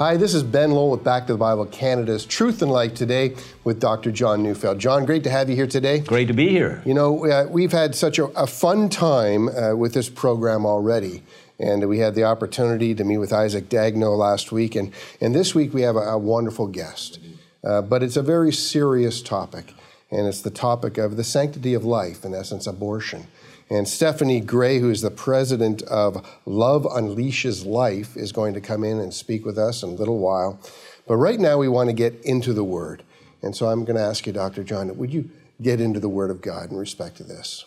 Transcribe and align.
Hi, 0.00 0.16
this 0.16 0.32
is 0.32 0.42
Ben 0.42 0.70
Lowell 0.70 0.92
with 0.92 1.04
Back 1.04 1.26
to 1.26 1.34
the 1.34 1.38
Bible 1.38 1.66
Canada's 1.66 2.24
Truth 2.24 2.62
and 2.62 2.72
Life 2.72 2.94
today 2.94 3.36
with 3.64 3.80
Dr. 3.80 4.10
John 4.10 4.42
Neufeld. 4.42 4.78
John, 4.78 5.04
great 5.04 5.24
to 5.24 5.30
have 5.30 5.50
you 5.50 5.56
here 5.56 5.66
today. 5.66 5.98
Great 5.98 6.28
to 6.28 6.32
be 6.32 6.48
here. 6.48 6.80
You 6.86 6.94
know, 6.94 7.26
uh, 7.26 7.46
we've 7.50 7.72
had 7.72 7.94
such 7.94 8.18
a, 8.18 8.24
a 8.28 8.46
fun 8.46 8.88
time 8.88 9.50
uh, 9.50 9.76
with 9.76 9.92
this 9.92 10.08
program 10.08 10.64
already. 10.64 11.22
And 11.58 11.86
we 11.86 11.98
had 11.98 12.14
the 12.14 12.24
opportunity 12.24 12.94
to 12.94 13.04
meet 13.04 13.18
with 13.18 13.30
Isaac 13.30 13.68
Dagno 13.68 14.16
last 14.16 14.52
week. 14.52 14.74
And, 14.74 14.94
and 15.20 15.34
this 15.34 15.54
week 15.54 15.74
we 15.74 15.82
have 15.82 15.96
a, 15.96 16.12
a 16.12 16.16
wonderful 16.16 16.68
guest. 16.68 17.18
Uh, 17.62 17.82
but 17.82 18.02
it's 18.02 18.16
a 18.16 18.22
very 18.22 18.54
serious 18.54 19.20
topic. 19.20 19.74
And 20.10 20.26
it's 20.26 20.40
the 20.40 20.50
topic 20.50 20.96
of 20.96 21.18
the 21.18 21.24
sanctity 21.24 21.74
of 21.74 21.84
life, 21.84 22.24
in 22.24 22.32
essence, 22.32 22.66
abortion. 22.66 23.26
And 23.70 23.86
Stephanie 23.86 24.40
Gray, 24.40 24.80
who 24.80 24.90
is 24.90 25.00
the 25.00 25.12
president 25.12 25.82
of 25.82 26.28
Love 26.44 26.82
Unleashes 26.82 27.64
Life, 27.64 28.16
is 28.16 28.32
going 28.32 28.52
to 28.54 28.60
come 28.60 28.82
in 28.82 28.98
and 28.98 29.14
speak 29.14 29.46
with 29.46 29.56
us 29.56 29.84
in 29.84 29.90
a 29.90 29.92
little 29.92 30.18
while. 30.18 30.58
But 31.06 31.16
right 31.16 31.38
now, 31.38 31.56
we 31.56 31.68
want 31.68 31.88
to 31.88 31.92
get 31.92 32.20
into 32.24 32.52
the 32.52 32.64
Word. 32.64 33.04
And 33.42 33.54
so 33.54 33.68
I'm 33.68 33.84
going 33.84 33.96
to 33.96 34.02
ask 34.02 34.26
you, 34.26 34.32
Dr. 34.32 34.64
John, 34.64 34.96
would 34.96 35.14
you 35.14 35.30
get 35.62 35.80
into 35.80 36.00
the 36.00 36.08
Word 36.08 36.30
of 36.30 36.42
God 36.42 36.70
in 36.70 36.76
respect 36.76 37.16
to 37.18 37.24
this? 37.24 37.64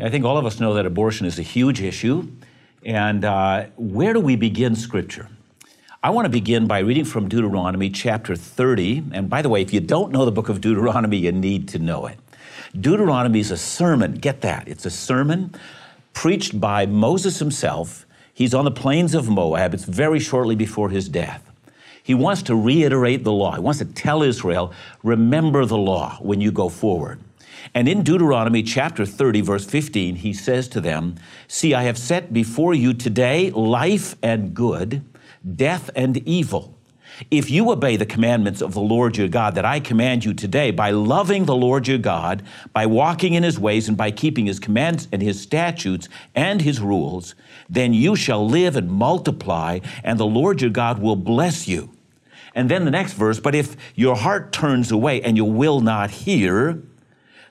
I 0.00 0.10
think 0.10 0.24
all 0.24 0.36
of 0.36 0.46
us 0.46 0.58
know 0.58 0.74
that 0.74 0.84
abortion 0.84 1.26
is 1.26 1.38
a 1.38 1.42
huge 1.42 1.80
issue. 1.80 2.28
And 2.84 3.24
uh, 3.24 3.66
where 3.76 4.12
do 4.12 4.20
we 4.20 4.34
begin 4.34 4.74
Scripture? 4.74 5.28
I 6.02 6.10
want 6.10 6.24
to 6.24 6.30
begin 6.30 6.66
by 6.66 6.78
reading 6.78 7.04
from 7.04 7.28
Deuteronomy 7.28 7.90
chapter 7.90 8.34
30. 8.34 9.04
And 9.12 9.28
by 9.28 9.42
the 9.42 9.50
way, 9.50 9.60
if 9.62 9.72
you 9.72 9.80
don't 9.80 10.10
know 10.10 10.24
the 10.24 10.32
book 10.32 10.48
of 10.48 10.60
Deuteronomy, 10.60 11.18
you 11.18 11.30
need 11.30 11.68
to 11.68 11.78
know 11.78 12.06
it. 12.06 12.18
Deuteronomy 12.78 13.40
is 13.40 13.50
a 13.50 13.56
sermon. 13.56 14.14
Get 14.14 14.40
that. 14.42 14.68
It's 14.68 14.86
a 14.86 14.90
sermon 14.90 15.54
preached 16.12 16.60
by 16.60 16.86
Moses 16.86 17.38
himself. 17.38 18.06
He's 18.32 18.54
on 18.54 18.64
the 18.64 18.70
plains 18.70 19.14
of 19.14 19.28
Moab. 19.28 19.74
It's 19.74 19.84
very 19.84 20.20
shortly 20.20 20.54
before 20.54 20.90
his 20.90 21.08
death. 21.08 21.50
He 22.02 22.14
wants 22.14 22.42
to 22.44 22.56
reiterate 22.56 23.24
the 23.24 23.32
law. 23.32 23.54
He 23.54 23.60
wants 23.60 23.78
to 23.78 23.84
tell 23.84 24.22
Israel, 24.22 24.72
remember 25.02 25.64
the 25.64 25.78
law 25.78 26.18
when 26.20 26.40
you 26.40 26.50
go 26.50 26.68
forward. 26.68 27.20
And 27.74 27.88
in 27.88 28.02
Deuteronomy 28.02 28.62
chapter 28.62 29.04
30, 29.04 29.42
verse 29.42 29.64
15, 29.64 30.16
he 30.16 30.32
says 30.32 30.66
to 30.68 30.80
them, 30.80 31.16
See, 31.46 31.74
I 31.74 31.82
have 31.82 31.98
set 31.98 32.32
before 32.32 32.74
you 32.74 32.94
today 32.94 33.50
life 33.50 34.16
and 34.22 34.54
good, 34.54 35.04
death 35.56 35.90
and 35.94 36.16
evil. 36.26 36.74
If 37.30 37.50
you 37.50 37.70
obey 37.70 37.96
the 37.96 38.06
commandments 38.06 38.62
of 38.62 38.72
the 38.72 38.80
Lord 38.80 39.16
your 39.16 39.28
God 39.28 39.54
that 39.54 39.64
I 39.64 39.80
command 39.80 40.24
you 40.24 40.32
today 40.32 40.70
by 40.70 40.90
loving 40.90 41.44
the 41.44 41.54
Lord 41.54 41.86
your 41.86 41.98
God, 41.98 42.42
by 42.72 42.86
walking 42.86 43.34
in 43.34 43.42
his 43.42 43.58
ways, 43.58 43.88
and 43.88 43.96
by 43.96 44.10
keeping 44.10 44.46
his 44.46 44.60
commands 44.60 45.08
and 45.12 45.20
his 45.20 45.40
statutes 45.40 46.08
and 46.34 46.62
his 46.62 46.80
rules, 46.80 47.34
then 47.68 47.92
you 47.92 48.16
shall 48.16 48.46
live 48.46 48.76
and 48.76 48.90
multiply, 48.90 49.80
and 50.02 50.18
the 50.18 50.26
Lord 50.26 50.60
your 50.60 50.70
God 50.70 51.00
will 51.00 51.16
bless 51.16 51.68
you. 51.68 51.90
And 52.54 52.68
then 52.68 52.84
the 52.84 52.90
next 52.90 53.12
verse, 53.12 53.38
but 53.38 53.54
if 53.54 53.76
your 53.94 54.16
heart 54.16 54.52
turns 54.52 54.90
away 54.90 55.22
and 55.22 55.36
you 55.36 55.44
will 55.44 55.80
not 55.80 56.10
hear, 56.10 56.82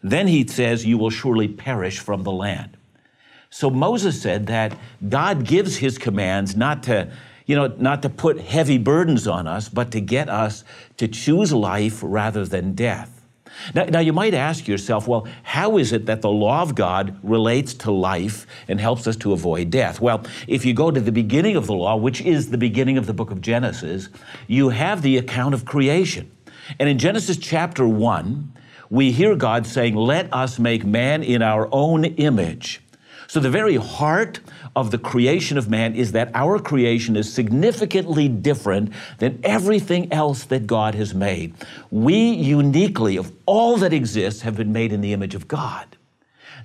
then 0.02 0.28
he 0.28 0.48
says, 0.48 0.86
you 0.86 0.98
will 0.98 1.09
surely 1.09 1.48
perish 1.48 2.00
from 2.00 2.23
the 2.23 2.31
land. 2.31 2.76
So 3.50 3.70
Moses 3.70 4.22
said 4.22 4.48
that 4.48 4.78
God 5.08 5.45
gives 5.45 5.78
his 5.78 5.98
commands 5.98 6.56
not 6.56 6.83
to 6.83 7.11
you 7.50 7.55
know, 7.55 7.66
not 7.80 8.03
to 8.03 8.09
put 8.11 8.39
heavy 8.39 8.78
burdens 8.78 9.28
on 9.28 9.47
us, 9.47 9.69
but 9.69 9.89
to 9.89 10.00
get 10.00 10.30
us 10.30 10.64
to 10.97 11.08
choose 11.08 11.52
life 11.52 12.00
rather 12.03 12.45
than 12.45 12.73
death. 12.73 13.25
Now, 13.73 13.86
now, 13.86 14.00
you 14.02 14.14
might 14.14 14.36
ask 14.36 14.67
yourself, 14.67 15.08
well, 15.08 15.28
how 15.42 15.80
is 15.80 15.92
it 15.92 16.05
that 16.05 16.22
the 16.22 16.30
law 16.30 16.61
of 16.61 16.75
God 16.75 17.17
relates 17.23 17.73
to 17.73 17.92
life 17.92 18.45
and 18.67 18.80
helps 18.80 19.08
us 19.08 19.16
to 19.17 19.33
avoid 19.33 19.72
death? 19.72 20.00
Well, 20.00 20.23
if 20.47 20.64
you 20.64 20.75
go 20.75 20.92
to 20.92 21.02
the 21.02 21.11
beginning 21.11 21.55
of 21.55 21.66
the 21.66 21.73
law, 21.73 21.95
which 21.95 22.22
is 22.22 22.52
the 22.52 22.58
beginning 22.59 23.00
of 23.00 23.08
the 23.08 23.16
book 23.16 23.31
of 23.31 23.42
Genesis, 23.42 24.09
you 24.45 24.70
have 24.70 25.02
the 25.02 25.17
account 25.17 25.55
of 25.55 25.65
creation. 25.65 26.32
And 26.77 26.88
in 26.88 26.99
Genesis 26.99 27.38
chapter 27.38 27.88
1, 27.88 28.54
we 28.92 29.11
hear 29.11 29.36
God 29.36 29.65
saying, 29.65 29.95
Let 29.95 30.32
us 30.32 30.59
make 30.59 30.86
man 30.86 31.23
in 31.23 31.42
our 31.42 31.67
own 31.71 32.05
image. 32.05 32.83
So, 33.30 33.40
the 33.40 33.52
very 33.52 33.76
heart 33.76 34.40
of 34.76 34.90
the 34.90 34.98
creation 34.98 35.60
of 35.60 35.70
man 35.70 35.94
is 35.94 36.14
that 36.14 36.32
our 36.34 36.58
creation 36.58 37.16
is 37.16 37.32
significantly 37.32 38.28
different 38.28 38.92
than 39.20 39.40
everything 39.44 40.12
else 40.12 40.45
that 40.45 40.66
God 40.66 40.95
has 40.95 41.14
made. 41.14 41.54
We 41.92 42.32
uniquely, 42.32 43.18
of 43.18 43.32
all 43.45 43.78
that 43.78 43.94
exists, 43.94 44.42
have 44.42 44.58
been 44.58 44.73
made 44.73 44.92
in 44.92 45.02
the 45.02 45.14
image 45.14 45.36
of 45.36 45.48
God. 45.48 45.86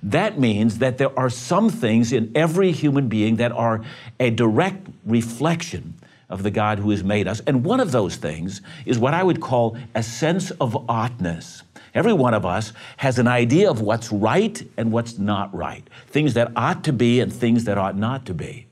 That 0.01 0.39
means 0.39 0.79
that 0.79 0.97
there 0.97 1.17
are 1.19 1.29
some 1.29 1.69
things 1.69 2.11
in 2.11 2.31
every 2.33 2.71
human 2.71 3.09
being 3.09 3.35
that 3.35 3.51
are 3.51 3.85
a 4.19 4.31
direct 4.31 4.87
reflection 5.05 5.93
of 6.31 6.41
the 6.41 6.49
God 6.49 6.79
who 6.79 6.89
has 6.89 7.03
made 7.03 7.27
us. 7.27 7.41
And 7.41 7.63
one 7.63 7.79
of 7.79 7.91
those 7.91 8.15
things 8.15 8.63
is 8.87 8.97
what 8.97 9.13
I 9.13 9.21
would 9.21 9.39
call 9.39 9.77
a 9.93 10.01
sense 10.01 10.49
of 10.49 10.89
oughtness. 10.89 11.61
Every 11.95 12.13
one 12.13 12.33
of 12.33 12.45
us 12.45 12.73
has 12.97 13.17
an 13.17 13.27
idea 13.27 13.71
of 13.71 13.79
what's 13.79 14.11
right 14.11 14.61
and 14.75 14.91
what's 14.91 15.17
not 15.17 15.55
right, 15.55 15.89
things 16.07 16.33
that 16.33 16.51
ought 16.55 16.83
to 16.83 16.93
be 16.93 17.21
and 17.21 17.31
things 17.31 17.63
that 17.63 17.77
ought 17.77 17.97
not 17.97 18.25
to 18.25 18.33
be. 18.33 18.67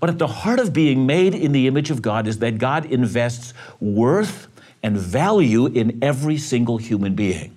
But 0.00 0.10
at 0.10 0.18
the 0.18 0.26
heart 0.26 0.58
of 0.58 0.72
being 0.72 1.06
made 1.06 1.34
in 1.34 1.52
the 1.52 1.66
image 1.66 1.90
of 1.90 2.00
God 2.02 2.26
is 2.26 2.38
that 2.38 2.58
God 2.58 2.86
invests 2.86 3.52
worth 3.78 4.48
and 4.82 4.96
value 4.96 5.66
in 5.66 5.98
every 6.02 6.38
single 6.38 6.78
human 6.78 7.14
being. 7.14 7.56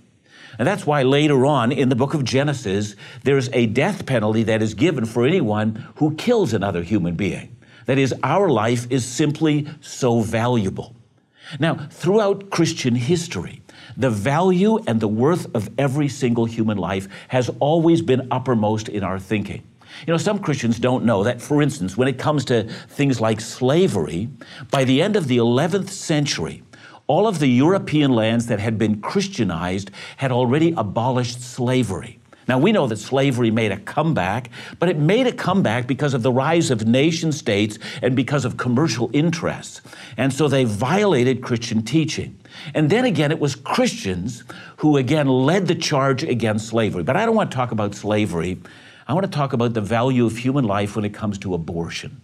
And 0.58 0.68
that's 0.68 0.86
why 0.86 1.04
later 1.04 1.46
on 1.46 1.72
in 1.72 1.88
the 1.88 1.96
book 1.96 2.14
of 2.14 2.26
Genesis, 2.26 2.96
there's 3.24 3.50
a 3.54 3.66
death 3.66 4.06
penalty 4.06 4.44
that 4.44 4.62
is 4.62 4.74
given 4.74 5.06
for 5.06 5.26
anyone 5.26 5.88
who 5.96 6.16
kills 6.16 6.54
another 6.54 6.84
human 6.84 7.16
being. 7.16 7.56
That 7.86 7.98
is, 7.98 8.14
our 8.22 8.50
life 8.50 8.86
is 8.92 9.06
simply 9.06 9.68
so 9.80 10.20
valuable. 10.20 10.94
Now, 11.60 11.76
throughout 11.90 12.50
Christian 12.50 12.94
history, 12.94 13.59
the 14.00 14.10
value 14.10 14.80
and 14.88 15.00
the 15.00 15.08
worth 15.08 15.54
of 15.54 15.70
every 15.78 16.08
single 16.08 16.46
human 16.46 16.78
life 16.78 17.08
has 17.28 17.50
always 17.60 18.02
been 18.02 18.28
uppermost 18.32 18.88
in 18.88 19.04
our 19.04 19.20
thinking. 19.20 19.62
You 20.08 20.14
know, 20.14 20.18
some 20.18 20.40
Christians 20.40 20.80
don't 20.80 21.04
know 21.04 21.24
that, 21.26 21.42
for 21.42 21.62
instance, 21.62 21.98
when 21.98 22.08
it 22.08 22.18
comes 22.18 22.46
to 22.46 22.64
things 22.64 23.20
like 23.20 23.42
slavery, 23.42 24.30
by 24.72 24.86
the 24.86 25.02
end 25.02 25.18
of 25.18 25.28
the 25.28 25.38
11th 25.38 25.90
century, 25.90 26.64
all 27.08 27.28
of 27.28 27.40
the 27.40 27.48
European 27.48 28.14
lands 28.14 28.48
that 28.48 28.60
had 28.60 28.78
been 28.78 29.02
Christianized 29.02 29.92
had 30.18 30.32
already 30.32 30.74
abolished 30.78 31.42
slavery. 31.42 32.19
Now, 32.50 32.58
we 32.58 32.72
know 32.72 32.88
that 32.88 32.98
slavery 32.98 33.52
made 33.52 33.72
a 33.72 33.78
comeback, 33.78 34.50
but 34.80 34.90
it 34.90 34.98
made 34.98 35.28
a 35.28 35.32
comeback 35.32 35.86
because 35.86 36.16
of 36.16 36.24
the 36.24 36.32
rise 36.32 36.72
of 36.72 36.88
nation 36.88 37.32
states 37.32 37.78
and 38.02 38.16
because 38.16 38.44
of 38.44 38.58
commercial 38.58 39.12
interests. 39.14 39.82
And 40.18 40.34
so 40.34 40.48
they 40.48 40.64
violated 40.64 41.44
Christian 41.44 41.84
teaching. 41.84 42.40
And 42.74 42.90
then 42.90 43.06
again, 43.06 43.32
it 43.32 43.40
was 43.40 43.56
Christians 43.56 44.44
who 44.78 44.98
again 44.98 45.28
led 45.28 45.68
the 45.68 45.76
charge 45.76 46.24
against 46.24 46.70
slavery. 46.70 47.04
But 47.04 47.18
I 47.18 47.28
don't 47.28 47.36
want 47.36 47.52
to 47.52 47.56
talk 47.56 47.72
about 47.72 47.94
slavery. 47.94 48.60
I 49.08 49.14
want 49.14 49.28
to 49.28 49.32
talk 49.32 49.54
about 49.54 49.76
the 49.76 49.82
value 49.82 50.26
of 50.26 50.38
human 50.38 50.66
life 50.66 50.96
when 50.96 51.06
it 51.06 51.14
comes 51.14 51.38
to 51.40 51.54
abortion. 51.54 52.20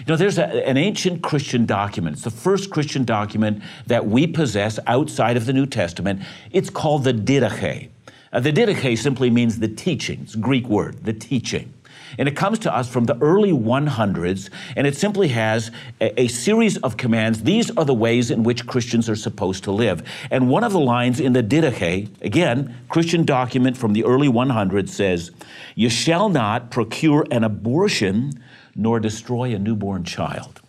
You 0.00 0.04
know, 0.08 0.16
there's 0.16 0.36
a, 0.36 0.68
an 0.68 0.76
ancient 0.76 1.22
Christian 1.22 1.64
document. 1.64 2.16
It's 2.16 2.24
the 2.24 2.30
first 2.30 2.70
Christian 2.70 3.04
document 3.04 3.62
that 3.86 4.06
we 4.06 4.26
possess 4.26 4.78
outside 4.86 5.38
of 5.38 5.46
the 5.46 5.54
New 5.54 5.66
Testament. 5.66 6.20
It's 6.52 6.68
called 6.68 7.04
the 7.04 7.14
Didache. 7.14 7.88
Uh, 8.32 8.40
the 8.40 8.52
Didache 8.52 8.96
simply 8.96 9.30
means 9.30 9.58
the 9.58 9.68
teaching. 9.68 10.20
It's 10.22 10.34
a 10.34 10.38
Greek 10.38 10.68
word, 10.68 11.04
the 11.04 11.12
teaching. 11.12 11.74
And 12.18 12.28
it 12.28 12.36
comes 12.36 12.58
to 12.60 12.74
us 12.74 12.88
from 12.88 13.04
the 13.04 13.16
early 13.20 13.52
100s, 13.52 14.50
and 14.76 14.86
it 14.86 14.96
simply 14.96 15.28
has 15.28 15.70
a, 16.00 16.22
a, 16.22 16.28
series 16.28 16.76
of 16.78 16.96
commands. 16.96 17.42
These 17.42 17.70
are 17.76 17.84
the 17.84 17.94
ways 17.94 18.30
in 18.30 18.42
which 18.42 18.66
Christians 18.66 19.08
are 19.08 19.16
supposed 19.16 19.64
to 19.64 19.72
live. 19.72 20.02
And 20.30 20.48
one 20.48 20.64
of 20.64 20.72
the 20.72 20.80
lines 20.80 21.20
in 21.20 21.32
the 21.32 21.42
Didache, 21.42 22.08
again, 22.20 22.76
Christian 22.88 23.24
document 23.24 23.76
from 23.76 23.92
the 23.92 24.04
early 24.04 24.28
100s, 24.28 24.88
says, 24.88 25.30
You 25.74 25.88
shall 25.88 26.28
not 26.28 26.70
procure 26.70 27.26
an 27.30 27.44
abortion 27.44 28.42
nor 28.74 29.00
destroy 29.00 29.54
a 29.54 29.58
newborn 29.58 30.04
child. 30.04 30.60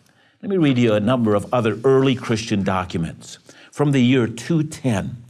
Let 0.42 0.50
me 0.50 0.58
read 0.58 0.78
you 0.78 0.94
a 0.94 1.00
number 1.00 1.36
of 1.36 1.52
other 1.54 1.80
early 1.84 2.16
Christian 2.16 2.64
documents. 2.64 3.38
From 3.72 3.92
the 3.92 4.02
year 4.02 4.28
210, 4.28 5.21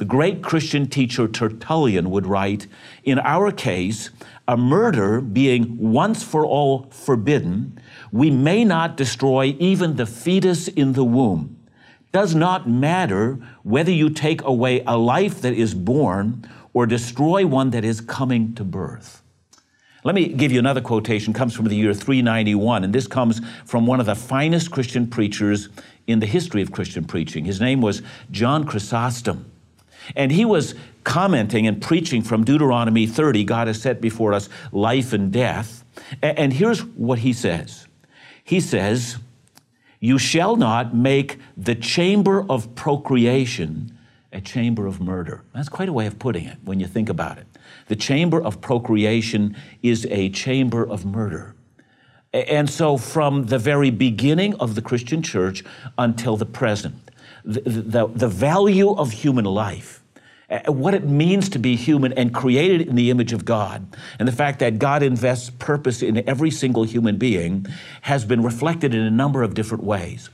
the 0.00 0.06
great 0.06 0.40
Christian 0.40 0.86
teacher 0.86 1.28
Tertullian 1.28 2.08
would 2.10 2.26
write 2.26 2.66
In 3.04 3.18
our 3.18 3.52
case, 3.52 4.08
a 4.48 4.56
murder 4.56 5.20
being 5.20 5.76
once 5.76 6.22
for 6.22 6.46
all 6.46 6.84
forbidden, 6.84 7.78
we 8.10 8.30
may 8.30 8.64
not 8.64 8.96
destroy 8.96 9.54
even 9.58 9.96
the 9.96 10.06
fetus 10.06 10.68
in 10.68 10.94
the 10.94 11.04
womb. 11.04 11.54
Does 12.12 12.34
not 12.34 12.66
matter 12.66 13.38
whether 13.62 13.90
you 13.90 14.08
take 14.08 14.40
away 14.40 14.82
a 14.86 14.96
life 14.96 15.42
that 15.42 15.52
is 15.52 15.74
born 15.74 16.48
or 16.72 16.86
destroy 16.86 17.46
one 17.46 17.68
that 17.68 17.84
is 17.84 18.00
coming 18.00 18.54
to 18.54 18.64
birth. 18.64 19.22
Let 20.02 20.14
me 20.14 20.28
give 20.28 20.50
you 20.50 20.60
another 20.60 20.80
quotation, 20.80 21.34
comes 21.34 21.54
from 21.54 21.66
the 21.66 21.76
year 21.76 21.92
391, 21.92 22.84
and 22.84 22.94
this 22.94 23.06
comes 23.06 23.42
from 23.66 23.86
one 23.86 24.00
of 24.00 24.06
the 24.06 24.14
finest 24.14 24.70
Christian 24.70 25.08
preachers 25.08 25.68
in 26.06 26.20
the 26.20 26.26
history 26.26 26.62
of 26.62 26.72
Christian 26.72 27.04
preaching. 27.04 27.44
His 27.44 27.60
name 27.60 27.82
was 27.82 28.00
John 28.30 28.64
Chrysostom. 28.64 29.44
And 30.16 30.32
he 30.32 30.44
was 30.44 30.74
commenting 31.04 31.66
and 31.66 31.80
preaching 31.80 32.22
from 32.22 32.44
Deuteronomy 32.44 33.06
30 33.06 33.44
God 33.44 33.66
has 33.66 33.80
set 33.80 34.00
before 34.00 34.32
us 34.32 34.48
life 34.72 35.12
and 35.12 35.32
death. 35.32 35.84
And 36.22 36.52
here's 36.52 36.84
what 36.84 37.20
he 37.20 37.32
says 37.32 37.86
He 38.44 38.60
says, 38.60 39.16
You 40.00 40.18
shall 40.18 40.56
not 40.56 40.94
make 40.94 41.38
the 41.56 41.74
chamber 41.74 42.44
of 42.48 42.74
procreation 42.74 43.96
a 44.32 44.40
chamber 44.40 44.86
of 44.86 45.00
murder. 45.00 45.42
That's 45.54 45.68
quite 45.68 45.88
a 45.88 45.92
way 45.92 46.06
of 46.06 46.18
putting 46.18 46.44
it 46.44 46.58
when 46.64 46.80
you 46.80 46.86
think 46.86 47.08
about 47.08 47.38
it. 47.38 47.46
The 47.88 47.96
chamber 47.96 48.40
of 48.40 48.60
procreation 48.60 49.56
is 49.82 50.06
a 50.10 50.30
chamber 50.30 50.86
of 50.86 51.04
murder. 51.04 51.54
And 52.32 52.70
so, 52.70 52.96
from 52.96 53.46
the 53.46 53.58
very 53.58 53.90
beginning 53.90 54.54
of 54.56 54.76
the 54.76 54.82
Christian 54.82 55.20
church 55.20 55.64
until 55.98 56.36
the 56.36 56.46
present, 56.46 57.09
the, 57.44 58.06
the, 58.06 58.28
value 58.28 58.92
of 58.92 59.10
human 59.12 59.44
life 59.44 60.00
uh, 60.50 60.72
what 60.72 60.94
it 60.94 61.04
means 61.04 61.48
to 61.48 61.58
be 61.60 61.76
human 61.76 62.12
and 62.14 62.34
created 62.34 62.88
in 62.88 62.96
the 62.96 63.08
image 63.10 63.32
of 63.32 63.44
God, 63.44 63.86
and 64.18 64.26
the 64.26 64.32
fact 64.32 64.58
that 64.58 64.80
God 64.80 65.02
invests 65.02 65.50
purpose 65.50 66.02
in 66.02 66.28
every 66.28 66.50
single 66.50 66.82
human 66.82 67.18
being 67.18 67.66
has 68.02 68.24
been 68.24 68.42
reflected 68.42 68.92
in 68.92 69.00
a 69.00 69.10
number 69.10 69.44
of 69.44 69.54
different 69.54 69.84
ways. 69.84 70.28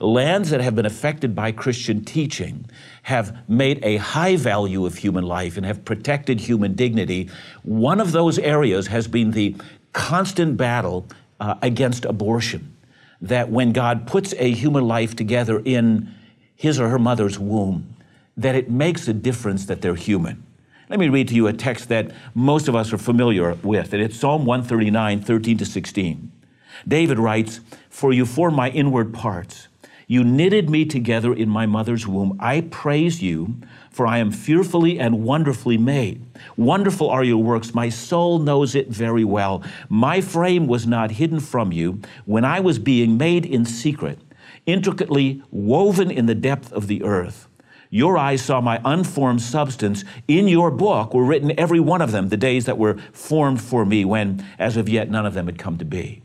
Lands 0.00 0.50
that 0.50 0.62
have 0.62 0.74
been 0.74 0.86
affected 0.86 1.34
by 1.34 1.52
Christian 1.52 2.02
teaching 2.04 2.64
have 3.02 3.36
made 3.48 3.84
a 3.84 3.96
high 3.96 4.36
value 4.36 4.86
of 4.86 4.96
human 4.96 5.24
life 5.24 5.56
and 5.56 5.66
have 5.66 5.84
protected 5.84 6.40
human 6.40 6.74
dignity. 6.74 7.28
One 7.62 8.00
of 8.00 8.12
those 8.12 8.38
areas 8.38 8.86
has 8.86 9.06
been 9.06 9.32
the 9.32 9.56
constant 9.92 10.56
battle 10.56 11.08
uh, 11.40 11.56
against 11.60 12.04
abortion. 12.04 12.74
That 13.20 13.50
when 13.50 13.72
God 13.72 14.06
puts 14.06 14.32
a 14.38 14.50
human 14.52 14.86
life 14.86 15.16
together 15.16 15.60
in 15.62 16.14
his 16.58 16.80
or 16.80 16.88
her 16.88 16.98
mother's 16.98 17.38
womb, 17.38 17.94
that 18.36 18.56
it 18.56 18.68
makes 18.68 19.06
a 19.06 19.12
difference 19.14 19.64
that 19.66 19.80
they're 19.80 19.94
human. 19.94 20.44
Let 20.90 20.98
me 20.98 21.08
read 21.08 21.28
to 21.28 21.34
you 21.34 21.46
a 21.46 21.52
text 21.52 21.88
that 21.88 22.10
most 22.34 22.66
of 22.66 22.74
us 22.74 22.92
are 22.92 22.98
familiar 22.98 23.54
with, 23.62 23.92
and 23.94 24.02
it's 24.02 24.18
Psalm 24.18 24.44
139, 24.44 25.22
13 25.22 25.58
to 25.58 25.64
16. 25.64 26.32
David 26.86 27.18
writes, 27.20 27.60
For 27.88 28.12
you 28.12 28.26
formed 28.26 28.56
my 28.56 28.70
inward 28.70 29.14
parts. 29.14 29.68
You 30.08 30.24
knitted 30.24 30.68
me 30.68 30.84
together 30.84 31.32
in 31.32 31.48
my 31.48 31.66
mother's 31.66 32.08
womb. 32.08 32.36
I 32.40 32.62
praise 32.62 33.22
you, 33.22 33.58
for 33.90 34.06
I 34.06 34.18
am 34.18 34.32
fearfully 34.32 34.98
and 34.98 35.22
wonderfully 35.22 35.78
made. 35.78 36.24
Wonderful 36.56 37.08
are 37.08 37.22
your 37.22 37.42
works. 37.42 37.72
My 37.72 37.88
soul 37.88 38.40
knows 38.40 38.74
it 38.74 38.88
very 38.88 39.24
well. 39.24 39.62
My 39.88 40.20
frame 40.20 40.66
was 40.66 40.88
not 40.88 41.12
hidden 41.12 41.38
from 41.38 41.70
you 41.70 42.00
when 42.24 42.44
I 42.44 42.58
was 42.58 42.80
being 42.80 43.16
made 43.16 43.46
in 43.46 43.64
secret, 43.64 44.18
intricately 44.68 45.42
woven 45.50 46.10
in 46.10 46.26
the 46.26 46.34
depth 46.34 46.70
of 46.72 46.86
the 46.86 47.02
earth. 47.02 47.48
Your 47.90 48.18
eyes 48.18 48.42
saw 48.42 48.60
my 48.60 48.80
unformed 48.84 49.40
substance. 49.40 50.04
In 50.28 50.46
your 50.46 50.70
book 50.70 51.14
were 51.14 51.24
written 51.24 51.58
every 51.58 51.80
one 51.80 52.02
of 52.02 52.12
them, 52.12 52.28
the 52.28 52.36
days 52.36 52.66
that 52.66 52.76
were 52.76 52.98
formed 53.12 53.62
for 53.62 53.86
me, 53.86 54.04
when 54.04 54.44
as 54.58 54.76
of 54.76 54.88
yet 54.88 55.10
none 55.10 55.24
of 55.24 55.32
them 55.32 55.46
had 55.46 55.58
come 55.58 55.78
to 55.78 55.86
be. 55.86 56.22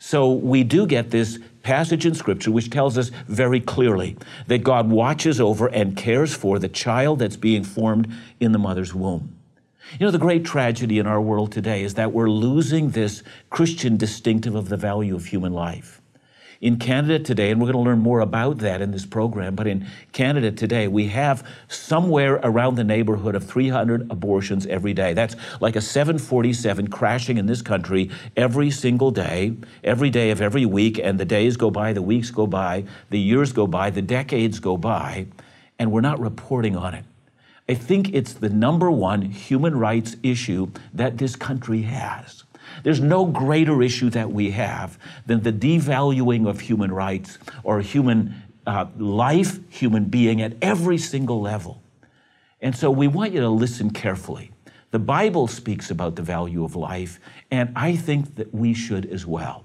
So 0.00 0.32
we 0.32 0.64
do 0.64 0.84
get 0.84 1.10
this 1.10 1.38
passage 1.62 2.04
in 2.04 2.14
Scripture 2.14 2.50
which 2.50 2.70
tells 2.70 2.98
us 2.98 3.10
very 3.28 3.60
clearly 3.60 4.16
that 4.48 4.58
God 4.58 4.90
watches 4.90 5.40
over 5.40 5.68
and 5.68 5.96
cares 5.96 6.34
for 6.34 6.58
the 6.58 6.68
child 6.68 7.20
that's 7.20 7.36
being 7.36 7.62
formed 7.62 8.12
in 8.40 8.50
the 8.50 8.58
mother's 8.58 8.94
womb. 8.94 9.36
You 9.98 10.06
know, 10.06 10.10
the 10.10 10.18
great 10.18 10.44
tragedy 10.44 10.98
in 10.98 11.06
our 11.06 11.20
world 11.20 11.52
today 11.52 11.84
is 11.84 11.94
that 11.94 12.12
we're 12.12 12.28
losing 12.28 12.90
this 12.90 13.22
Christian 13.50 13.96
distinctive 13.96 14.56
of 14.56 14.68
the 14.68 14.76
value 14.76 15.14
of 15.14 15.26
human 15.26 15.52
life. 15.52 16.02
In 16.60 16.78
Canada 16.78 17.18
today, 17.18 17.50
and 17.50 17.60
we're 17.60 17.70
going 17.70 17.84
to 17.84 17.90
learn 17.90 17.98
more 17.98 18.20
about 18.20 18.58
that 18.58 18.80
in 18.80 18.90
this 18.90 19.04
program, 19.04 19.54
but 19.54 19.66
in 19.66 19.86
Canada 20.12 20.50
today, 20.50 20.88
we 20.88 21.08
have 21.08 21.46
somewhere 21.68 22.40
around 22.42 22.76
the 22.76 22.84
neighborhood 22.84 23.34
of 23.34 23.44
300 23.44 24.10
abortions 24.10 24.64
every 24.66 24.94
day. 24.94 25.12
That's 25.12 25.36
like 25.60 25.76
a 25.76 25.82
747 25.82 26.88
crashing 26.88 27.36
in 27.36 27.44
this 27.44 27.60
country 27.60 28.10
every 28.36 28.70
single 28.70 29.10
day, 29.10 29.54
every 29.84 30.08
day 30.08 30.30
of 30.30 30.40
every 30.40 30.64
week, 30.64 30.98
and 30.98 31.20
the 31.20 31.26
days 31.26 31.58
go 31.58 31.70
by, 31.70 31.92
the 31.92 32.02
weeks 32.02 32.30
go 32.30 32.46
by, 32.46 32.84
the 33.10 33.20
years 33.20 33.52
go 33.52 33.66
by, 33.66 33.90
the 33.90 34.02
decades 34.02 34.58
go 34.58 34.78
by, 34.78 35.26
and 35.78 35.92
we're 35.92 36.00
not 36.00 36.18
reporting 36.18 36.74
on 36.74 36.94
it. 36.94 37.04
I 37.68 37.74
think 37.74 38.14
it's 38.14 38.32
the 38.32 38.48
number 38.48 38.90
one 38.90 39.22
human 39.22 39.76
rights 39.76 40.16
issue 40.22 40.70
that 40.94 41.18
this 41.18 41.34
country 41.34 41.82
has. 41.82 42.44
There's 42.86 43.00
no 43.00 43.24
greater 43.24 43.82
issue 43.82 44.10
that 44.10 44.30
we 44.30 44.52
have 44.52 44.96
than 45.26 45.42
the 45.42 45.52
devaluing 45.52 46.48
of 46.48 46.60
human 46.60 46.92
rights 46.92 47.36
or 47.64 47.80
human 47.80 48.32
uh, 48.64 48.86
life, 48.96 49.58
human 49.68 50.04
being 50.04 50.40
at 50.40 50.52
every 50.62 50.96
single 50.96 51.40
level. 51.40 51.82
And 52.60 52.76
so 52.76 52.88
we 52.92 53.08
want 53.08 53.32
you 53.32 53.40
to 53.40 53.48
listen 53.48 53.90
carefully. 53.90 54.52
The 54.92 55.00
Bible 55.00 55.48
speaks 55.48 55.90
about 55.90 56.14
the 56.14 56.22
value 56.22 56.62
of 56.62 56.76
life, 56.76 57.18
and 57.50 57.72
I 57.74 57.96
think 57.96 58.36
that 58.36 58.54
we 58.54 58.72
should 58.72 59.06
as 59.06 59.26
well. 59.26 59.64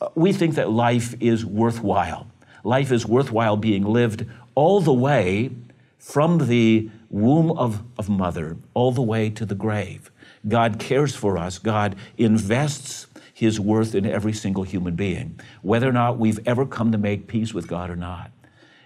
Uh, 0.00 0.08
we 0.16 0.32
think 0.32 0.56
that 0.56 0.72
life 0.72 1.14
is 1.20 1.46
worthwhile. 1.46 2.26
Life 2.64 2.90
is 2.90 3.06
worthwhile 3.06 3.58
being 3.58 3.84
lived 3.84 4.26
all 4.56 4.80
the 4.80 4.92
way 4.92 5.52
from 6.00 6.48
the 6.48 6.90
womb 7.10 7.52
of, 7.52 7.84
of 7.96 8.08
mother 8.08 8.56
all 8.74 8.90
the 8.90 9.02
way 9.02 9.30
to 9.30 9.46
the 9.46 9.54
grave. 9.54 10.10
God 10.48 10.78
cares 10.78 11.14
for 11.14 11.36
us. 11.36 11.58
God 11.58 11.96
invests 12.16 13.06
his 13.32 13.58
worth 13.58 13.94
in 13.94 14.06
every 14.06 14.32
single 14.32 14.64
human 14.64 14.94
being, 14.94 15.40
whether 15.62 15.88
or 15.88 15.92
not 15.92 16.18
we've 16.18 16.40
ever 16.46 16.66
come 16.66 16.92
to 16.92 16.98
make 16.98 17.26
peace 17.26 17.54
with 17.54 17.66
God 17.66 17.90
or 17.90 17.96
not. 17.96 18.30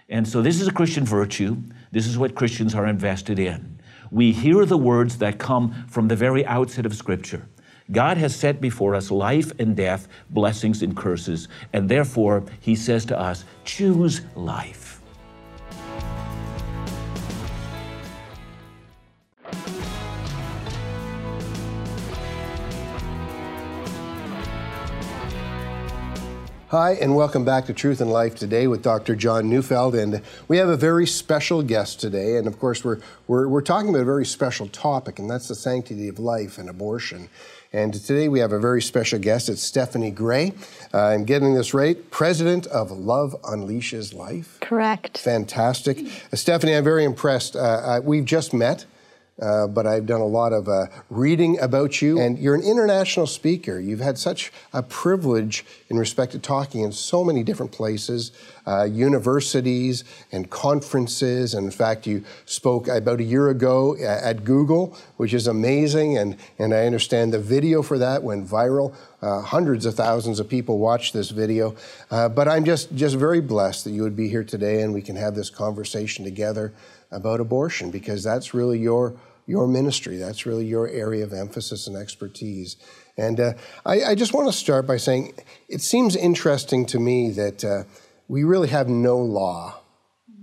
And 0.07 0.27
so 0.27 0.41
this 0.41 0.61
is 0.61 0.67
a 0.67 0.71
Christian 0.71 1.05
virtue. 1.05 1.57
This 1.91 2.07
is 2.07 2.17
what 2.17 2.35
Christians 2.35 2.75
are 2.75 2.87
invested 2.87 3.39
in. 3.39 3.79
We 4.11 4.31
hear 4.31 4.65
the 4.65 4.77
words 4.77 5.17
that 5.17 5.39
come 5.39 5.85
from 5.89 6.07
the 6.07 6.15
very 6.15 6.45
outset 6.45 6.85
of 6.85 6.95
Scripture. 6.95 7.47
God 7.91 8.17
has 8.17 8.35
set 8.35 8.61
before 8.61 8.95
us 8.95 9.11
life 9.11 9.51
and 9.59 9.75
death, 9.75 10.07
blessings 10.29 10.81
and 10.81 10.95
curses, 10.95 11.47
and 11.73 11.89
therefore 11.89 12.43
he 12.59 12.75
says 12.75 13.05
to 13.05 13.19
us, 13.19 13.45
choose 13.63 14.21
life. 14.35 14.84
Hi, 26.77 26.91
and 26.95 27.15
welcome 27.15 27.45
back 27.45 27.67
to 27.67 27.73
Truth 27.73 28.01
and 28.01 28.11
Life 28.11 28.35
today 28.35 28.67
with 28.67 28.83
Dr. 28.83 29.15
John 29.15 29.49
Neufeld. 29.49 29.95
And 29.95 30.21
we 30.49 30.57
have 30.57 30.67
a 30.67 30.75
very 30.75 31.07
special 31.07 31.63
guest 31.63 32.01
today. 32.01 32.35
And 32.35 32.47
of 32.47 32.59
course, 32.59 32.83
we're, 32.83 32.99
we're, 33.27 33.47
we're 33.47 33.61
talking 33.61 33.91
about 33.91 34.01
a 34.01 34.03
very 34.03 34.25
special 34.25 34.67
topic, 34.67 35.17
and 35.17 35.29
that's 35.29 35.47
the 35.47 35.55
sanctity 35.55 36.09
of 36.09 36.19
life 36.19 36.57
and 36.57 36.69
abortion. 36.69 37.29
And 37.71 37.93
today 37.93 38.27
we 38.27 38.39
have 38.39 38.51
a 38.51 38.59
very 38.59 38.81
special 38.81 39.19
guest. 39.19 39.47
It's 39.47 39.63
Stephanie 39.63 40.11
Gray. 40.11 40.51
Uh, 40.93 41.01
I'm 41.01 41.23
getting 41.23 41.53
this 41.53 41.73
right. 41.73 42.11
President 42.11 42.67
of 42.67 42.91
Love 42.91 43.37
Unleashes 43.43 44.13
Life. 44.13 44.57
Correct. 44.59 45.17
Fantastic. 45.17 45.99
Uh, 46.33 46.35
Stephanie, 46.35 46.75
I'm 46.75 46.83
very 46.83 47.05
impressed. 47.05 47.55
Uh, 47.55 47.59
uh 47.59 48.01
we've 48.03 48.25
just 48.25 48.53
met. 48.53 48.85
Uh, 49.41 49.67
but 49.67 49.85
I've 49.85 50.05
done 50.05 50.21
a 50.21 50.25
lot 50.25 50.53
of 50.53 50.69
uh, 50.69 50.87
reading 51.09 51.59
about 51.59 52.01
you. 52.01 52.19
And 52.19 52.39
you're 52.39 52.55
an 52.55 52.63
international 52.63 53.27
speaker. 53.27 53.79
You've 53.81 53.99
had 53.99 54.17
such 54.17 54.53
a 54.71 54.81
privilege 54.81 55.65
in 55.89 55.97
respect 55.97 56.31
to 56.31 56.39
talking 56.39 56.81
in 56.81 56.93
so 56.93 57.21
many 57.21 57.43
different 57.43 57.73
places, 57.73 58.31
uh, 58.65 58.85
universities 58.85 60.05
and 60.31 60.49
conferences. 60.49 61.53
And 61.53 61.65
in 61.65 61.71
fact, 61.71 62.07
you 62.07 62.23
spoke 62.45 62.87
about 62.87 63.19
a 63.19 63.23
year 63.23 63.49
ago 63.49 63.97
at 64.01 64.45
Google, 64.45 64.97
which 65.17 65.33
is 65.33 65.47
amazing. 65.47 66.17
And, 66.17 66.37
and 66.57 66.73
I 66.73 66.85
understand 66.85 67.33
the 67.33 67.39
video 67.39 67.81
for 67.81 67.97
that 67.99 68.23
went 68.23 68.47
viral. 68.47 68.95
Uh, 69.21 69.41
hundreds 69.41 69.85
of 69.85 69.95
thousands 69.95 70.39
of 70.39 70.47
people 70.47 70.77
watched 70.77 71.13
this 71.13 71.31
video. 71.31 71.75
Uh, 72.09 72.29
but 72.29 72.47
I'm 72.47 72.63
just, 72.63 72.95
just 72.95 73.15
very 73.15 73.41
blessed 73.41 73.83
that 73.83 73.91
you 73.91 74.03
would 74.03 74.15
be 74.15 74.29
here 74.29 74.43
today 74.43 74.81
and 74.81 74.93
we 74.93 75.01
can 75.01 75.17
have 75.17 75.35
this 75.35 75.49
conversation 75.49 76.23
together 76.23 76.73
about 77.15 77.39
abortion 77.39 77.91
because 77.91 78.23
that's 78.23 78.53
really 78.53 78.79
your 78.79 79.15
your 79.47 79.67
ministry. 79.67 80.17
That's 80.17 80.45
really 80.45 80.65
your 80.65 80.87
area 80.87 81.23
of 81.23 81.31
emphasis 81.31 81.87
and 81.87 81.95
expertise. 81.95 82.77
And 83.17 83.39
uh, 83.39 83.53
I, 83.85 84.03
I, 84.03 84.15
just 84.15 84.33
want 84.33 84.47
to 84.47 84.53
start 84.53 84.87
by 84.87 84.97
saying 84.97 85.35
it 85.69 85.81
seems 85.81 86.15
interesting 86.15 86.85
to 86.87 86.99
me 86.99 87.29
that 87.31 87.63
uh, 87.63 87.83
we 88.27 88.43
really 88.43 88.69
have 88.69 88.89
no 88.89 89.19
law 89.19 89.79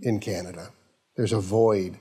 in 0.02 0.20
Canada. 0.20 0.70
There's 1.16 1.32
a 1.32 1.40
void 1.40 1.98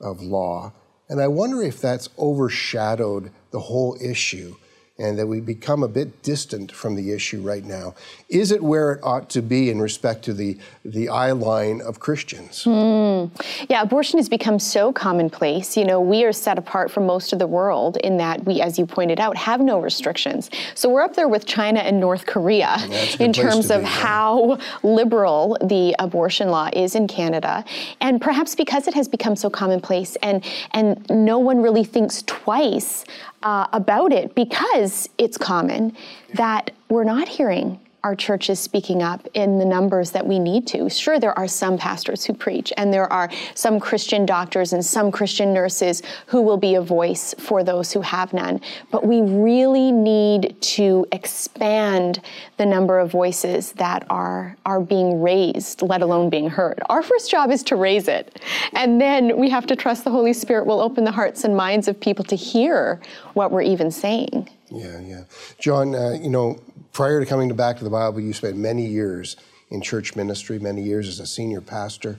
of 0.00 0.22
law. 0.22 0.72
And 1.08 1.20
I 1.20 1.28
wonder 1.28 1.62
if 1.62 1.80
that's 1.80 2.08
overshadowed 2.18 3.30
the 3.50 3.60
whole 3.60 3.96
issue 4.00 4.56
and 5.00 5.18
that 5.18 5.26
we 5.26 5.40
become 5.40 5.82
a 5.82 5.88
bit 5.88 6.22
distant 6.22 6.70
from 6.70 6.94
the 6.94 7.12
issue 7.12 7.40
right 7.40 7.64
now. 7.64 7.94
Is 8.28 8.52
it 8.52 8.62
where 8.62 8.92
it 8.92 9.00
ought 9.02 9.30
to 9.30 9.42
be 9.42 9.70
in 9.70 9.80
respect 9.80 10.24
to 10.26 10.34
the, 10.34 10.58
the 10.84 11.08
eye 11.08 11.32
line 11.32 11.80
of 11.80 11.98
Christians? 11.98 12.64
Mm. 12.64 13.30
Yeah, 13.68 13.82
abortion 13.82 14.18
has 14.18 14.28
become 14.28 14.58
so 14.58 14.92
commonplace. 14.92 15.76
You 15.76 15.84
know, 15.84 16.00
we 16.00 16.24
are 16.24 16.32
set 16.32 16.58
apart 16.58 16.90
from 16.90 17.06
most 17.06 17.32
of 17.32 17.38
the 17.38 17.46
world 17.46 17.96
in 17.98 18.18
that 18.18 18.44
we, 18.44 18.60
as 18.60 18.78
you 18.78 18.86
pointed 18.86 19.18
out, 19.18 19.36
have 19.36 19.60
no 19.60 19.80
restrictions. 19.80 20.50
So 20.74 20.88
we're 20.88 21.02
up 21.02 21.16
there 21.16 21.28
with 21.28 21.46
China 21.46 21.80
and 21.80 21.98
North 21.98 22.26
Korea 22.26 22.76
in 23.18 23.32
terms 23.32 23.70
of 23.70 23.80
be, 23.80 23.86
how 23.86 24.58
liberal 24.82 25.56
the 25.62 25.94
abortion 25.98 26.48
law 26.50 26.68
is 26.74 26.94
in 26.94 27.08
Canada. 27.08 27.64
And 28.00 28.20
perhaps 28.20 28.54
because 28.54 28.86
it 28.86 28.94
has 28.94 29.08
become 29.08 29.34
so 29.34 29.48
commonplace 29.48 30.16
and, 30.22 30.44
and 30.72 31.04
no 31.08 31.38
one 31.38 31.62
really 31.62 31.84
thinks 31.84 32.22
twice 32.26 33.04
uh, 33.42 33.66
about 33.72 34.12
it 34.12 34.34
because 34.34 35.08
it's 35.18 35.38
common 35.38 35.96
that 36.34 36.70
we're 36.88 37.04
not 37.04 37.28
hearing 37.28 37.80
our 38.02 38.14
churches 38.14 38.58
speaking 38.58 39.02
up 39.02 39.28
in 39.34 39.58
the 39.58 39.64
numbers 39.64 40.10
that 40.10 40.26
we 40.26 40.38
need 40.38 40.66
to. 40.68 40.88
Sure, 40.88 41.18
there 41.18 41.38
are 41.38 41.48
some 41.48 41.76
pastors 41.76 42.24
who 42.24 42.32
preach, 42.32 42.72
and 42.76 42.92
there 42.92 43.10
are 43.12 43.30
some 43.54 43.78
Christian 43.78 44.24
doctors 44.24 44.72
and 44.72 44.84
some 44.84 45.10
Christian 45.10 45.52
nurses 45.52 46.02
who 46.26 46.40
will 46.42 46.56
be 46.56 46.76
a 46.76 46.82
voice 46.82 47.34
for 47.38 47.62
those 47.62 47.92
who 47.92 48.00
have 48.00 48.32
none. 48.32 48.60
But 48.90 49.06
we 49.06 49.20
really 49.20 49.92
need 49.92 50.56
to 50.60 51.06
expand 51.12 52.20
the 52.56 52.66
number 52.66 52.98
of 52.98 53.10
voices 53.10 53.72
that 53.72 54.06
are, 54.10 54.56
are 54.64 54.80
being 54.80 55.20
raised, 55.20 55.82
let 55.82 56.02
alone 56.02 56.30
being 56.30 56.48
heard. 56.48 56.80
Our 56.88 57.02
first 57.02 57.30
job 57.30 57.50
is 57.50 57.62
to 57.64 57.76
raise 57.76 58.08
it. 58.08 58.40
And 58.74 59.00
then 59.00 59.36
we 59.36 59.50
have 59.50 59.66
to 59.66 59.76
trust 59.76 60.04
the 60.04 60.10
Holy 60.10 60.32
Spirit 60.32 60.66
will 60.66 60.80
open 60.80 61.04
the 61.04 61.12
hearts 61.12 61.44
and 61.44 61.56
minds 61.56 61.88
of 61.88 62.00
people 62.00 62.24
to 62.26 62.36
hear 62.36 63.00
what 63.34 63.50
we're 63.50 63.62
even 63.62 63.90
saying. 63.90 64.48
Yeah, 64.70 65.00
yeah. 65.00 65.24
John, 65.58 65.94
uh, 65.94 66.12
you 66.20 66.30
know, 66.30 66.60
prior 66.92 67.20
to 67.20 67.26
coming 67.26 67.48
to 67.48 67.54
Back 67.54 67.78
to 67.78 67.84
the 67.84 67.90
Bible, 67.90 68.20
you 68.20 68.32
spent 68.32 68.56
many 68.56 68.86
years 68.86 69.36
in 69.70 69.80
church 69.80 70.16
ministry, 70.16 70.58
many 70.58 70.82
years 70.82 71.08
as 71.08 71.20
a 71.20 71.26
senior 71.26 71.60
pastor. 71.60 72.18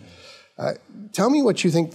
Uh, 0.58 0.74
tell 1.12 1.30
me 1.30 1.42
what 1.42 1.64
you 1.64 1.72
think 1.72 1.94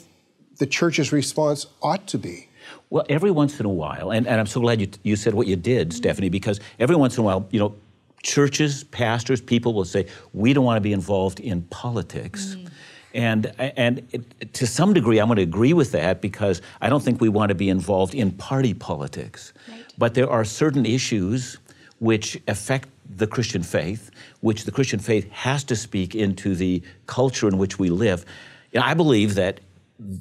the 0.58 0.66
church's 0.66 1.12
response 1.12 1.66
ought 1.82 2.06
to 2.08 2.18
be. 2.18 2.48
Well, 2.90 3.04
every 3.08 3.30
once 3.30 3.58
in 3.60 3.66
a 3.66 3.70
while, 3.70 4.10
and, 4.10 4.26
and 4.26 4.40
I'm 4.40 4.46
so 4.46 4.60
glad 4.60 4.80
you, 4.80 4.88
you 5.02 5.16
said 5.16 5.34
what 5.34 5.46
you 5.46 5.56
did, 5.56 5.92
Stephanie, 5.92 6.28
because 6.28 6.60
every 6.78 6.96
once 6.96 7.16
in 7.16 7.22
a 7.22 7.24
while, 7.24 7.48
you 7.50 7.58
know, 7.58 7.74
churches, 8.22 8.84
pastors, 8.84 9.40
people 9.40 9.72
will 9.72 9.84
say, 9.84 10.06
we 10.32 10.52
don't 10.52 10.64
want 10.64 10.76
to 10.76 10.80
be 10.80 10.92
involved 10.92 11.40
in 11.40 11.62
politics. 11.62 12.56
Mm. 12.56 12.70
And, 13.14 13.52
and 13.58 14.06
it, 14.12 14.52
to 14.54 14.66
some 14.66 14.92
degree, 14.92 15.18
I'm 15.18 15.28
going 15.28 15.36
to 15.36 15.42
agree 15.42 15.72
with 15.72 15.92
that 15.92 16.20
because 16.20 16.60
I 16.80 16.88
don't 16.88 17.02
think 17.02 17.20
we 17.20 17.28
want 17.28 17.48
to 17.48 17.54
be 17.54 17.70
involved 17.70 18.14
in 18.14 18.30
party 18.32 18.74
politics. 18.74 19.52
Right. 19.68 19.84
But 19.96 20.14
there 20.14 20.28
are 20.28 20.44
certain 20.44 20.84
issues 20.84 21.56
which 21.98 22.40
affect 22.46 22.88
the 23.08 23.26
Christian 23.26 23.62
faith, 23.62 24.10
which 24.40 24.64
the 24.64 24.72
Christian 24.72 24.98
faith 24.98 25.30
has 25.30 25.64
to 25.64 25.76
speak 25.76 26.14
into 26.14 26.54
the 26.54 26.82
culture 27.06 27.48
in 27.48 27.58
which 27.58 27.78
we 27.78 27.88
live. 27.88 28.24
And 28.72 28.82
I 28.82 28.94
believe 28.94 29.34
that 29.36 29.60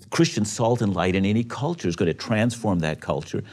Christian 0.09 0.45
salt 0.45 0.81
and 0.81 0.93
light 0.93 1.15
in 1.15 1.25
any 1.25 1.43
culture 1.43 1.87
is 1.87 1.95
going 1.95 2.07
to 2.07 2.13
transform 2.13 2.79
that 2.79 3.01
culture. 3.01 3.43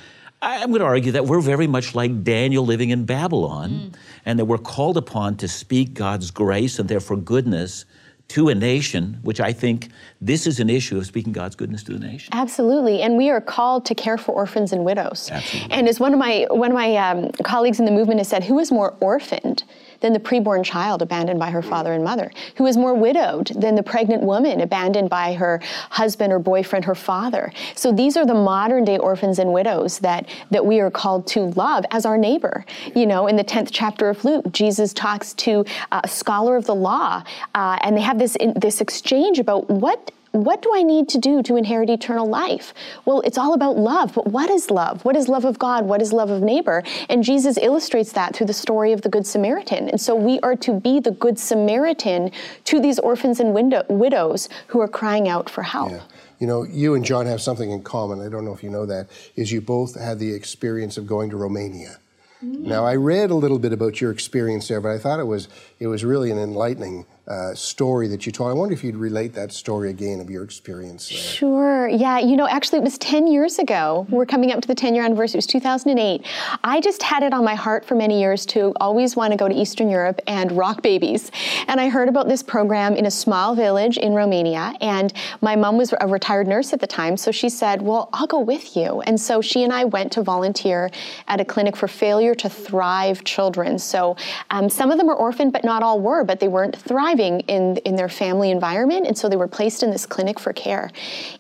I'm 0.41 0.71
going 0.71 0.81
to 0.81 0.87
argue 0.87 1.13
that 1.13 1.27
we're 1.27 1.41
very 1.41 1.67
much 1.67 1.95
like 1.95 2.25
Daniel 2.25 2.65
living 2.65 2.91
in 2.91 3.05
Babylon, 3.05 3.71
mm. 3.71 3.95
and 4.27 4.39
that 4.39 4.45
we're 4.45 4.59
called 4.59 4.97
upon 4.97 5.37
to 5.37 5.49
speak 5.49 5.95
God's 5.95 6.31
grace 6.31 6.79
and 6.79 6.89
therefore 6.89 7.17
goodness 7.17 7.85
to 8.33 8.49
a 8.49 8.55
nation, 8.55 9.19
which 9.23 9.41
I 9.41 9.53
think 9.53 9.91
this 10.23 10.47
is 10.47 10.59
an 10.59 10.71
issue 10.71 10.97
of 10.97 11.05
speaking 11.05 11.35
God's 11.35 11.55
goodness 11.55 11.83
to 11.85 11.93
the 11.93 11.99
nation. 11.99 12.31
Absolutely, 12.33 13.03
and 13.03 13.19
we 13.19 13.29
are 13.29 13.43
called 13.43 13.85
to 13.87 13.95
care 13.95 14.17
for 14.17 14.33
orphans 14.33 14.73
and 14.73 14.87
widows. 14.87 15.31
Absolutely. 15.31 15.71
And 15.71 15.87
as 15.87 16.01
one 16.01 16.15
of 16.15 16.19
my 16.19 16.47
one 16.51 16.71
of 16.71 16.75
my 16.75 16.97
um, 16.97 17.31
colleagues 17.45 17.79
in 17.79 17.85
the 17.85 17.93
movement 17.93 18.21
has 18.21 18.29
said, 18.29 18.43
who 18.43 18.59
is 18.59 18.73
more 18.73 18.97
orphaned 19.01 19.65
than 20.03 20.13
the 20.13 20.21
preborn 20.21 20.65
child 20.65 21.01
abandoned 21.01 21.41
by 21.41 21.51
her 21.51 21.63
father 21.63 21.93
and 21.93 22.05
mother, 22.05 22.31
who 22.57 22.67
is 22.67 22.77
more 22.77 22.95
widowed 22.95 23.49
than 23.57 23.75
the 23.75 23.83
pregnant 23.83 24.23
woman 24.23 24.61
abandoned 24.61 25.09
by 25.09 25.33
her 25.33 25.61
husband 25.91 26.33
or 26.33 26.39
boyfriend, 26.39 26.85
her 26.85 26.95
father. 26.95 27.53
So 27.75 27.93
these 27.93 28.17
are 28.17 28.27
the 28.27 28.35
modern 28.35 28.85
day 28.85 28.99
orphans 28.99 29.39
and 29.39 29.53
widows 29.53 29.99
that, 30.01 30.29
that 30.51 30.67
we 30.67 30.81
are 30.81 30.91
called 30.91 31.27
to 31.29 31.41
love 31.41 31.85
as 31.91 32.05
our 32.05 32.19
neighbor. 32.19 32.65
You 32.95 33.07
know, 33.07 33.27
in 33.27 33.37
the 33.37 33.45
10th 33.45 33.71
chapter 33.73 34.11
of 34.11 34.25
Luke, 34.25 34.53
Jesus 34.53 34.93
talks 34.93 35.33
to 35.35 35.65
a 35.93 36.07
scholar 36.07 36.57
of 36.57 36.67
the 36.67 36.75
law, 36.75 37.23
uh, 37.55 37.79
and 37.83 37.97
they 37.97 38.01
have 38.01 38.19
this, 38.19 38.37
this 38.57 38.81
exchange 38.81 39.39
about 39.39 39.71
what 39.71 40.11
what 40.33 40.63
do 40.63 40.71
I 40.75 40.83
need 40.83 41.09
to 41.11 41.19
do 41.19 41.43
to 41.43 41.57
inherit 41.57 41.91
eternal 41.91 42.27
life? 42.27 42.73
Well, 43.05 43.21
it's 43.21 43.39
all 43.39 43.53
about 43.53 43.77
love, 43.77 44.15
but 44.15 44.27
what 44.27 44.51
is 44.51 44.71
love? 44.71 45.05
What 45.05 45.15
is 45.15 45.29
love 45.29 45.45
of 45.45 45.59
God? 45.59 45.85
What 45.85 46.01
is 46.01 46.13
love 46.13 46.31
of 46.31 46.43
neighbor? 46.43 46.83
And 47.09 47.23
Jesus 47.23 47.59
illustrates 47.59 48.13
that 48.13 48.35
through 48.35 48.47
the 48.47 48.55
story 48.55 48.93
of 48.93 49.03
the 49.03 49.11
Good 49.11 49.27
Samaritan. 49.27 49.91
And 49.91 50.01
so 50.01 50.15
we 50.15 50.41
are 50.41 50.57
to 50.57 50.73
be 50.81 51.01
the 51.01 51.11
Good 51.11 51.39
Samaritan 51.39 52.31
to 52.65 52.81
these 52.81 52.99
orphans 52.99 53.41
and 53.41 53.53
window- 53.53 53.85
widows 53.89 54.49
who 54.69 54.81
are 54.81 54.89
crying 54.89 55.29
out 55.29 55.51
for 55.51 55.63
help. 55.63 55.93
Yeah. 55.93 56.01
You 56.39 56.47
know, 56.47 56.65
you 56.65 56.95
and 56.95 57.05
John 57.05 57.27
have 57.27 57.41
something 57.41 57.71
in 57.71 57.83
common. 57.83 58.21
I 58.21 58.29
don't 58.29 58.45
know 58.45 58.55
if 58.55 58.65
you 58.65 58.71
know 58.71 58.87
that, 58.87 59.09
is 59.37 59.53
you 59.53 59.61
both 59.61 60.01
had 60.01 60.19
the 60.19 60.35
experience 60.35 60.97
of 60.97 61.07
going 61.07 61.31
to 61.31 61.37
Romania. 61.37 61.99
Mm-hmm. 62.45 62.69
Now, 62.69 62.85
I 62.85 62.97
read 62.97 63.31
a 63.31 63.37
little 63.37 63.59
bit 63.59 63.73
about 63.73 64.01
your 64.01 64.11
experience 64.11 64.67
there, 64.67 64.81
but 64.81 64.91
I 64.91 64.99
thought 64.99 65.21
it 65.21 65.27
was 65.27 65.49
it 65.79 65.87
was 65.87 66.05
really 66.05 66.31
an 66.33 66.39
enlightening 66.39 67.07
uh, 67.29 67.55
story 67.55 68.09
that 68.09 68.27
you 68.27 68.33
told. 68.33 68.51
I 68.51 68.53
wonder 68.53 68.75
if 68.75 68.83
you'd 68.83 68.97
relate 68.97 69.33
that 69.35 69.53
story 69.53 69.91
again 69.91 70.19
of 70.19 70.29
your 70.29 70.43
experience. 70.43 71.09
There. 71.09 71.19
Sure. 71.19 71.89
Yeah. 71.89 72.19
You 72.19 72.37
know, 72.37 72.49
actually, 72.49 72.81
it 72.81 72.83
was 72.83 72.99
10 72.99 73.29
years 73.29 73.61
ago. 73.61 74.07
We're 74.11 74.27
coming 74.27 74.51
up 74.51 74.61
to 74.63 74.69
the 74.69 74.75
10 74.75 74.95
year 74.95 75.05
anniversary. 75.05 75.39
It 75.39 75.39
was 75.39 75.47
2008. 75.47 76.27
I 76.65 76.81
just 76.81 77.01
had 77.01 77.23
it 77.23 77.33
on 77.33 77.45
my 77.45 77.55
heart 77.55 77.85
for 77.85 77.95
many 77.95 78.21
years 78.21 78.45
to 78.47 78.73
always 78.81 79.15
want 79.15 79.33
to 79.33 79.37
go 79.37 79.49
to 79.49 79.55
Eastern 79.55 79.89
Europe 79.89 80.21
and 80.27 80.51
rock 80.53 80.83
babies. 80.83 81.31
And 81.69 81.81
I 81.81 81.89
heard 81.89 82.09
about 82.09 82.29
this 82.29 82.43
program 82.43 82.97
in 82.97 83.07
a 83.07 83.11
small 83.11 83.55
village 83.55 83.99
in 83.99 84.15
Romania. 84.15 84.75
And 84.81 85.13
my 85.41 85.55
mom 85.55 85.79
was 85.79 85.95
a 86.01 86.09
retired 86.09 86.49
nurse 86.49 86.73
at 86.73 86.81
the 86.81 86.89
time. 86.89 87.17
So 87.17 87.31
she 87.31 87.49
said, 87.49 87.83
Well, 87.83 88.09
I'll 88.13 88.27
go 88.27 88.41
with 88.41 88.77
you. 88.77 89.01
And 89.03 89.21
so 89.21 89.41
she 89.41 89.63
and 89.63 89.73
I 89.73 89.85
went 89.85 90.11
to 90.13 90.23
volunteer 90.23 90.91
at 91.29 91.41
a 91.41 91.45
clinic 91.45 91.77
for 91.77 91.87
failure 91.87 92.35
to 92.35 92.49
thrive 92.49 93.23
children. 93.23 93.79
So 93.79 94.17
um, 94.51 94.69
some 94.69 94.91
of 94.91 94.99
them 94.99 95.07
were 95.07 95.15
orphaned, 95.15 95.53
but 95.53 95.63
not 95.63 95.85
all 95.85 96.01
were, 96.01 96.25
but 96.25 96.41
they 96.41 96.49
weren't 96.49 96.77
thriving 96.77 97.12
thriving 97.13 97.41
in, 97.41 97.77
in 97.79 97.97
their 97.97 98.09
family 98.09 98.51
environment, 98.51 99.07
and 99.07 99.17
so 99.17 99.29
they 99.29 99.37
were 99.37 99.49
placed 99.49 99.83
in 99.83 99.91
this 99.91 100.07
clinic 100.07 100.39
for 100.39 100.53
care. 100.53 100.91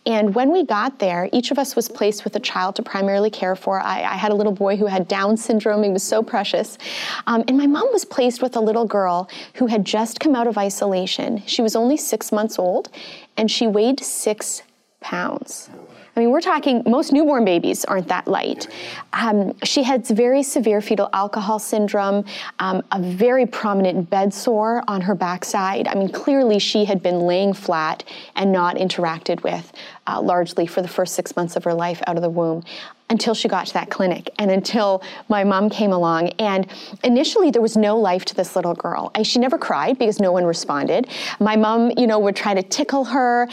And 0.07 0.35
when 0.35 0.53
we 0.53 0.65
got 0.65 0.99
there, 0.99 1.29
each 1.33 1.51
of 1.51 1.59
us 1.59 1.75
was 1.75 1.89
placed 1.89 2.25
with 2.25 2.37
a 2.37 2.41
child 2.41 2.77
to 2.77 2.83
primarily 2.83 3.31
care 3.31 3.57
for. 3.57 3.81
I, 3.81 4.03
I 4.03 4.17
had 4.17 4.33
a 4.33 4.35
little 4.35 4.53
boy 4.53 4.77
who 4.77 4.87
had 4.87 5.09
Down 5.09 5.37
syndrome, 5.37 5.83
he 5.83 5.91
was 5.91 6.03
so 6.03 6.23
precious. 6.23 6.79
Um, 7.27 7.45
and 7.49 7.57
my 7.57 7.67
mom 7.67 7.89
was 7.93 8.05
placed 8.05 8.43
with 8.43 8.57
a 8.57 8.61
little 8.61 8.85
girl 8.85 9.31
who 9.55 9.67
had 9.67 9.85
just 9.85 10.21
come 10.21 10.35
out 10.35 10.47
of 10.47 10.59
isolation. 10.59 11.43
She 11.47 11.63
was 11.63 11.75
only 11.75 11.97
six 11.97 12.33
months 12.33 12.59
old, 12.59 12.91
and 13.37 13.51
she 13.51 13.67
weighed 13.67 14.01
six 14.01 14.63
pounds. 15.01 15.71
I 16.15 16.21
mean, 16.21 16.31
we're 16.31 16.43
talking, 16.43 16.83
most 16.85 17.11
newborn 17.11 17.47
babies 17.47 17.87
aren't 17.87 18.09
that 18.09 18.29
light. 18.29 18.69
Um, 19.15 19.55
she 19.65 19.83
had 19.83 20.07
very 20.07 20.43
severe 20.43 20.83
fetal 20.83 21.09
alcohol 21.15 21.59
syndrome, 21.59 22.27
um, 22.59 22.83
a 22.93 23.01
very 23.01 23.47
prominent 23.47 24.11
bed 24.11 24.35
sore 24.35 24.85
on 24.89 25.01
her 25.01 25.15
backside. 25.15 25.89
I 25.89 25.95
mean, 25.95 26.11
clearly 26.11 26.59
she 26.59 26.85
had 26.85 27.03
been 27.03 27.21
laying 27.21 27.55
flat 27.55 28.05
and 28.37 28.53
not 28.53 28.77
interacted 28.77 29.43
with 29.43 29.73
uh, 30.07 30.21
largely 30.21 30.67
for 30.67 30.83
the 30.83 30.89
first 30.89 31.15
six 31.15 31.35
months 31.35 31.57
of 31.57 31.65
her 31.65 31.73
life 31.73 32.03
out 32.07 32.17
of 32.17 32.23
the 32.23 32.31
womb 32.31 32.63
until 33.09 33.35
she 33.35 33.49
got 33.49 33.67
to 33.67 33.75
that 33.75 33.91
clinic 33.91 34.31
and 34.39 34.51
until 34.51 35.03
my 35.29 35.45
mom 35.45 35.71
came 35.71 35.93
along. 35.93 36.29
And 36.39 36.67
initially, 37.05 37.51
there 37.51 37.63
was 37.63 37.77
no 37.77 37.99
life 37.99 38.25
to 38.27 38.35
this 38.35 38.55
little 38.55 38.75
girl. 38.75 39.11
I, 39.15 39.23
she 39.23 39.39
never 39.39 39.57
cried 39.57 39.99
because 39.99 40.21
no 40.21 40.33
one 40.33 40.45
responded. 40.45 41.09
My 41.41 41.57
mom, 41.57 41.93
you 41.97 42.07
know, 42.07 42.19
would 42.19 42.37
try 42.37 42.53
to 42.53 42.63
tickle 42.63 43.05
her. 43.05 43.49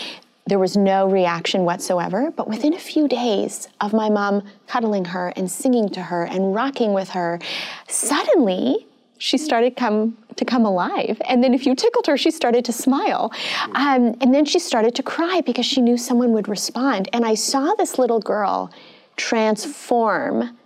There 0.50 0.58
was 0.58 0.76
no 0.76 1.08
reaction 1.08 1.64
whatsoever, 1.64 2.32
but 2.32 2.48
within 2.48 2.74
a 2.74 2.80
few 2.80 3.08
days 3.08 3.68
of 3.82 3.94
my 3.94 4.10
mom 4.10 4.42
cuddling 4.66 5.06
her 5.06 5.32
and 5.36 5.50
singing 5.50 5.90
to 5.90 6.02
her 6.02 6.24
and 6.24 6.56
rocking 6.56 6.92
with 6.92 7.10
her, 7.10 7.40
suddenly 7.88 8.88
she 9.20 9.38
started 9.38 9.76
come 9.76 10.18
to 10.38 10.46
come 10.46 10.66
alive. 10.66 11.22
And 11.28 11.44
then 11.44 11.54
if 11.54 11.68
you 11.68 11.76
tickled 11.76 12.08
her, 12.08 12.18
she 12.18 12.32
started 12.32 12.66
to 12.66 12.74
smile. 12.74 13.32
Um, 13.76 14.18
and 14.22 14.34
then 14.34 14.44
she 14.44 14.58
started 14.58 14.96
to 14.96 15.04
cry 15.04 15.42
because 15.46 15.68
she 15.68 15.82
knew 15.82 15.98
someone 15.98 16.32
would 16.32 16.48
respond. 16.48 17.10
And 17.14 17.26
I 17.26 17.36
saw 17.36 17.76
this 17.76 18.00
little 18.00 18.20
girl 18.20 18.72
transform 19.18 20.58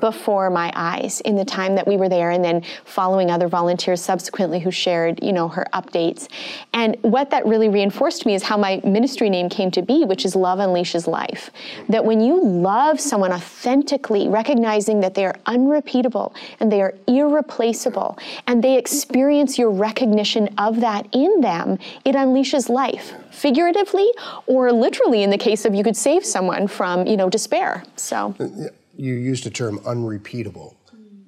before 0.00 0.50
my 0.50 0.72
eyes 0.74 1.20
in 1.22 1.36
the 1.36 1.44
time 1.44 1.74
that 1.74 1.86
we 1.86 1.96
were 1.96 2.08
there 2.08 2.30
and 2.30 2.44
then 2.44 2.62
following 2.84 3.30
other 3.30 3.48
volunteers 3.48 4.00
subsequently 4.00 4.60
who 4.60 4.70
shared 4.70 5.22
you 5.22 5.32
know 5.32 5.48
her 5.48 5.66
updates. 5.72 6.28
And 6.72 6.96
what 7.02 7.30
that 7.30 7.46
really 7.46 7.68
reinforced 7.68 8.26
me 8.26 8.34
is 8.34 8.42
how 8.42 8.56
my 8.56 8.80
ministry 8.84 9.30
name 9.30 9.48
came 9.48 9.70
to 9.72 9.82
be 9.82 10.04
which 10.04 10.24
is 10.24 10.34
love 10.34 10.58
unleashes 10.58 11.06
life. 11.06 11.50
That 11.88 12.04
when 12.04 12.20
you 12.20 12.42
love 12.42 13.00
someone 13.00 13.32
authentically 13.32 14.28
recognizing 14.28 15.00
that 15.00 15.14
they 15.14 15.24
are 15.24 15.34
unrepeatable 15.46 16.34
and 16.60 16.70
they 16.70 16.80
are 16.80 16.94
irreplaceable 17.06 18.18
and 18.46 18.62
they 18.62 18.76
experience 18.78 19.58
your 19.58 19.70
recognition 19.70 20.48
of 20.58 20.80
that 20.80 21.06
in 21.12 21.40
them 21.40 21.78
it 22.04 22.14
unleashes 22.14 22.68
life 22.68 23.14
figuratively 23.30 24.10
or 24.46 24.72
literally 24.72 25.22
in 25.22 25.30
the 25.30 25.38
case 25.38 25.64
of 25.64 25.74
you 25.74 25.84
could 25.84 25.96
save 25.96 26.24
someone 26.24 26.66
from 26.66 27.06
you 27.06 27.16
know 27.16 27.28
despair. 27.28 27.84
So 27.96 28.34
uh, 28.38 28.68
you 28.98 29.14
used 29.14 29.44
the 29.44 29.50
term 29.50 29.80
unrepeatable. 29.86 30.76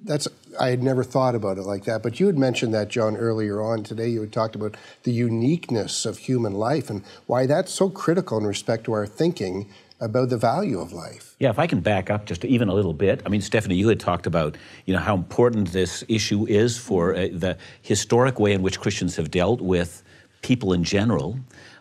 That's 0.02 0.28
I 0.58 0.70
had 0.70 0.82
never 0.82 1.04
thought 1.04 1.34
about 1.34 1.58
it 1.58 1.62
like 1.62 1.84
that. 1.84 2.02
But 2.02 2.18
you 2.18 2.26
had 2.26 2.36
mentioned 2.36 2.74
that, 2.74 2.88
John, 2.88 3.16
earlier 3.16 3.62
on 3.62 3.84
today. 3.84 4.08
You 4.08 4.20
had 4.20 4.32
talked 4.32 4.56
about 4.56 4.76
the 5.04 5.12
uniqueness 5.12 6.04
of 6.04 6.18
human 6.18 6.54
life 6.54 6.90
and 6.90 7.04
why 7.26 7.46
that's 7.46 7.72
so 7.72 7.88
critical 7.88 8.38
in 8.38 8.44
respect 8.44 8.84
to 8.84 8.92
our 8.92 9.06
thinking 9.06 9.70
about 10.00 10.30
the 10.30 10.38
value 10.38 10.80
of 10.80 10.92
life. 10.92 11.36
Yeah, 11.38 11.50
if 11.50 11.58
I 11.58 11.66
can 11.66 11.80
back 11.80 12.10
up 12.10 12.24
just 12.24 12.44
even 12.44 12.68
a 12.68 12.74
little 12.74 12.94
bit. 12.94 13.22
I 13.26 13.28
mean, 13.28 13.42
Stephanie, 13.42 13.76
you 13.76 13.88
had 13.88 14.00
talked 14.00 14.26
about 14.26 14.56
you 14.86 14.94
know 14.94 15.00
how 15.00 15.14
important 15.14 15.72
this 15.72 16.02
issue 16.08 16.46
is 16.46 16.76
for 16.76 17.14
uh, 17.14 17.28
the 17.32 17.56
historic 17.82 18.40
way 18.40 18.52
in 18.52 18.62
which 18.62 18.80
Christians 18.80 19.16
have 19.16 19.30
dealt 19.30 19.60
with 19.60 20.02
people 20.42 20.72
in 20.72 20.82
general. 20.82 21.38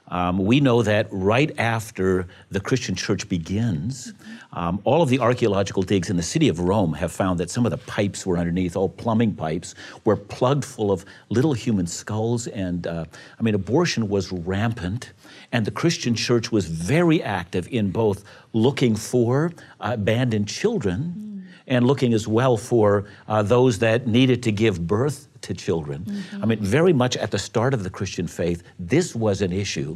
Um, 0.10 0.40
we 0.40 0.60
know 0.60 0.82
that 0.82 1.08
right 1.12 1.52
after 1.60 2.28
the 2.50 2.60
Christian 2.60 2.96
church 2.96 3.30
begins, 3.30 4.14
um, 4.54 4.82
all 4.84 5.02
of 5.02 5.10
the 5.10 5.20
archaeological 5.20 5.84
digs 5.84 6.10
in 6.10 6.18
the 6.18 6.24
city 6.24 6.50
of 6.50 6.60
Rome 6.60 6.94
have 6.94 7.12
found 7.12 7.40
that 7.40 7.52
some 7.52 7.66
of 7.66 7.72
the 7.72 7.78
pipes 7.78 8.26
were 8.26 8.38
underneath, 8.38 8.76
all 8.76 8.90
plumbing 8.90 9.36
pipes, 9.36 9.76
were 10.06 10.16
plugged 10.16 10.66
full 10.66 10.92
of 10.92 11.06
little 11.30 11.54
human 11.54 11.86
skulls. 11.86 12.48
And 12.48 12.88
uh, 12.88 13.06
I 13.40 13.44
mean, 13.44 13.54
abortion 13.54 14.10
was 14.10 14.32
rampant. 14.32 15.14
And 15.52 15.66
the 15.66 15.72
Christian 15.72 16.16
church 16.16 16.52
was 16.52 16.66
very 16.66 17.22
active 17.22 17.68
in 17.72 17.92
both 17.92 18.24
looking 18.54 18.96
for 18.96 19.52
abandoned 19.80 20.48
children 20.48 21.29
and 21.70 21.86
looking 21.86 22.14
as 22.14 22.28
well 22.28 22.58
for 22.58 23.06
uh, 23.28 23.42
those 23.44 23.80
that 23.80 24.08
needed 24.08 24.44
to 24.44 24.52
give 24.52 24.86
birth 24.86 25.28
to 25.42 25.54
children. 25.54 26.04
Mm-hmm. 26.04 26.44
I 26.44 26.46
mean, 26.46 26.60
very 26.60 26.94
much 26.94 27.16
at 27.16 27.32
the 27.32 27.40
start 27.40 27.74
of 27.74 27.84
the 27.84 27.90
Christian 27.90 28.28
faith, 28.28 28.64
this 28.78 29.16
was 29.16 29.42
an 29.42 29.54
issue. 29.54 29.96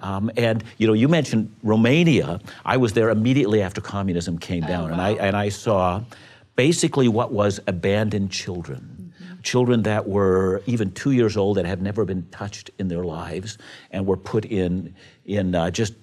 Um, 0.00 0.30
and 0.36 0.64
you 0.78 0.86
know, 0.86 0.92
you 0.92 1.08
mentioned 1.08 1.54
Romania. 1.62 2.40
I 2.64 2.76
was 2.76 2.92
there 2.92 3.10
immediately 3.10 3.62
after 3.62 3.80
communism 3.80 4.36
came 4.36 4.64
oh, 4.64 4.68
down, 4.68 4.84
wow. 4.84 4.92
and 4.92 5.00
I 5.00 5.10
and 5.12 5.36
I 5.36 5.48
saw 5.48 6.02
basically 6.56 7.08
what 7.08 7.32
was 7.32 7.60
abandoned 7.68 8.32
children, 8.32 9.12
mm-hmm. 9.22 9.40
children 9.42 9.82
that 9.84 10.08
were 10.08 10.62
even 10.66 10.90
two 10.90 11.12
years 11.12 11.36
old 11.36 11.56
that 11.56 11.66
had 11.66 11.80
never 11.80 12.04
been 12.04 12.26
touched 12.30 12.70
in 12.78 12.88
their 12.88 13.04
lives, 13.04 13.58
and 13.92 14.04
were 14.04 14.16
put 14.16 14.44
in 14.44 14.92
in 15.24 15.54
uh, 15.54 15.70
just 15.70 15.94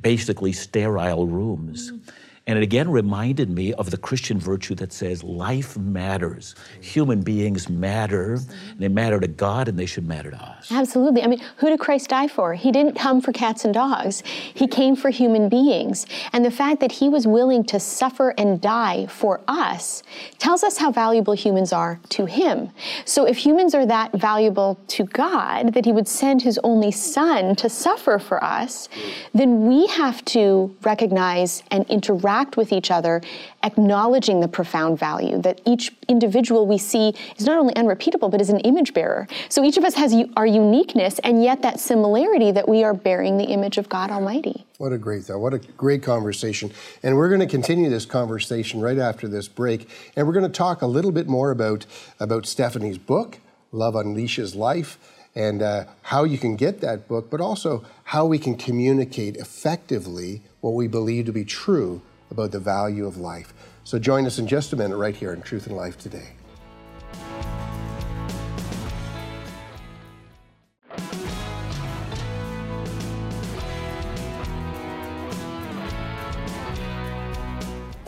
basically 0.00 0.52
sterile 0.52 1.26
rooms. 1.26 1.92
Mm-hmm. 1.92 2.10
And 2.44 2.58
it 2.58 2.62
again 2.64 2.90
reminded 2.90 3.50
me 3.50 3.72
of 3.74 3.92
the 3.92 3.96
Christian 3.96 4.40
virtue 4.40 4.74
that 4.76 4.92
says 4.92 5.22
life 5.22 5.76
matters. 5.78 6.56
Human 6.80 7.22
beings 7.22 7.68
matter. 7.68 8.32
And 8.34 8.80
They 8.80 8.88
matter 8.88 9.20
to 9.20 9.28
God 9.28 9.68
and 9.68 9.78
they 9.78 9.86
should 9.86 10.08
matter 10.08 10.32
to 10.32 10.42
us. 10.42 10.72
Absolutely. 10.72 11.22
I 11.22 11.28
mean, 11.28 11.40
who 11.58 11.68
did 11.68 11.78
Christ 11.78 12.10
die 12.10 12.26
for? 12.26 12.54
He 12.54 12.72
didn't 12.72 12.96
come 12.98 13.20
for 13.20 13.32
cats 13.32 13.64
and 13.64 13.72
dogs, 13.72 14.24
He 14.26 14.66
came 14.66 14.96
for 14.96 15.10
human 15.10 15.48
beings. 15.48 16.04
And 16.32 16.44
the 16.44 16.50
fact 16.50 16.80
that 16.80 16.90
He 16.90 17.08
was 17.08 17.28
willing 17.28 17.62
to 17.64 17.78
suffer 17.78 18.30
and 18.36 18.60
die 18.60 19.06
for 19.06 19.40
us 19.46 20.02
tells 20.38 20.64
us 20.64 20.78
how 20.78 20.90
valuable 20.90 21.34
humans 21.34 21.72
are 21.72 22.00
to 22.08 22.26
Him. 22.26 22.70
So 23.04 23.24
if 23.24 23.36
humans 23.36 23.72
are 23.72 23.86
that 23.86 24.12
valuable 24.14 24.80
to 24.88 25.04
God, 25.04 25.74
that 25.74 25.84
He 25.84 25.92
would 25.92 26.08
send 26.08 26.42
His 26.42 26.58
only 26.64 26.90
Son 26.90 27.54
to 27.56 27.68
suffer 27.68 28.18
for 28.18 28.42
us, 28.42 28.88
then 29.32 29.68
we 29.68 29.86
have 29.86 30.24
to 30.24 30.74
recognize 30.82 31.62
and 31.70 31.88
interact 31.88 32.31
interact 32.32 32.56
with 32.56 32.72
each 32.72 32.90
other, 32.90 33.20
acknowledging 33.62 34.40
the 34.40 34.48
profound 34.48 34.98
value 34.98 35.40
that 35.42 35.60
each 35.66 35.92
individual 36.08 36.66
we 36.66 36.78
see 36.78 37.14
is 37.36 37.44
not 37.44 37.58
only 37.58 37.74
unrepeatable, 37.76 38.28
but 38.28 38.40
is 38.40 38.48
an 38.48 38.60
image 38.60 38.94
bearer. 38.94 39.26
So 39.48 39.62
each 39.64 39.76
of 39.76 39.84
us 39.84 39.94
has 39.94 40.14
our 40.36 40.46
uniqueness, 40.46 41.18
and 41.20 41.42
yet 41.42 41.62
that 41.62 41.78
similarity 41.78 42.50
that 42.52 42.68
we 42.68 42.84
are 42.84 42.94
bearing 42.94 43.36
the 43.36 43.44
image 43.44 43.78
of 43.78 43.88
God 43.88 44.10
Almighty. 44.10 44.64
What 44.78 44.92
a 44.92 44.98
great 44.98 45.24
thought. 45.24 45.40
What 45.40 45.54
a 45.54 45.58
great 45.58 46.02
conversation. 46.02 46.72
And 47.02 47.16
we're 47.16 47.28
going 47.28 47.40
to 47.40 47.46
continue 47.46 47.90
this 47.90 48.06
conversation 48.06 48.80
right 48.80 48.98
after 48.98 49.28
this 49.28 49.46
break. 49.46 49.88
And 50.16 50.26
we're 50.26 50.32
going 50.32 50.50
to 50.50 50.58
talk 50.58 50.82
a 50.82 50.86
little 50.86 51.12
bit 51.12 51.28
more 51.28 51.50
about, 51.50 51.86
about 52.18 52.46
Stephanie's 52.46 52.98
book, 52.98 53.38
Love 53.72 53.94
Unleashes 53.94 54.56
Life 54.56 54.98
and 55.34 55.62
uh, 55.62 55.84
how 56.02 56.24
you 56.24 56.36
can 56.36 56.56
get 56.56 56.82
that 56.82 57.08
book, 57.08 57.30
but 57.30 57.40
also 57.40 57.82
how 58.04 58.26
we 58.26 58.38
can 58.38 58.54
communicate 58.54 59.34
effectively 59.36 60.42
what 60.60 60.72
we 60.74 60.86
believe 60.86 61.24
to 61.24 61.32
be 61.32 61.42
true 61.44 62.02
about 62.32 62.50
the 62.50 62.58
value 62.58 63.06
of 63.06 63.16
life. 63.16 63.54
So 63.84 64.00
join 64.00 64.26
us 64.26 64.40
in 64.40 64.48
just 64.48 64.72
a 64.72 64.76
minute 64.76 64.96
right 64.96 65.14
here 65.14 65.32
in 65.32 65.42
Truth 65.42 65.68
and 65.68 65.76
Life 65.76 65.96
today. 65.96 66.30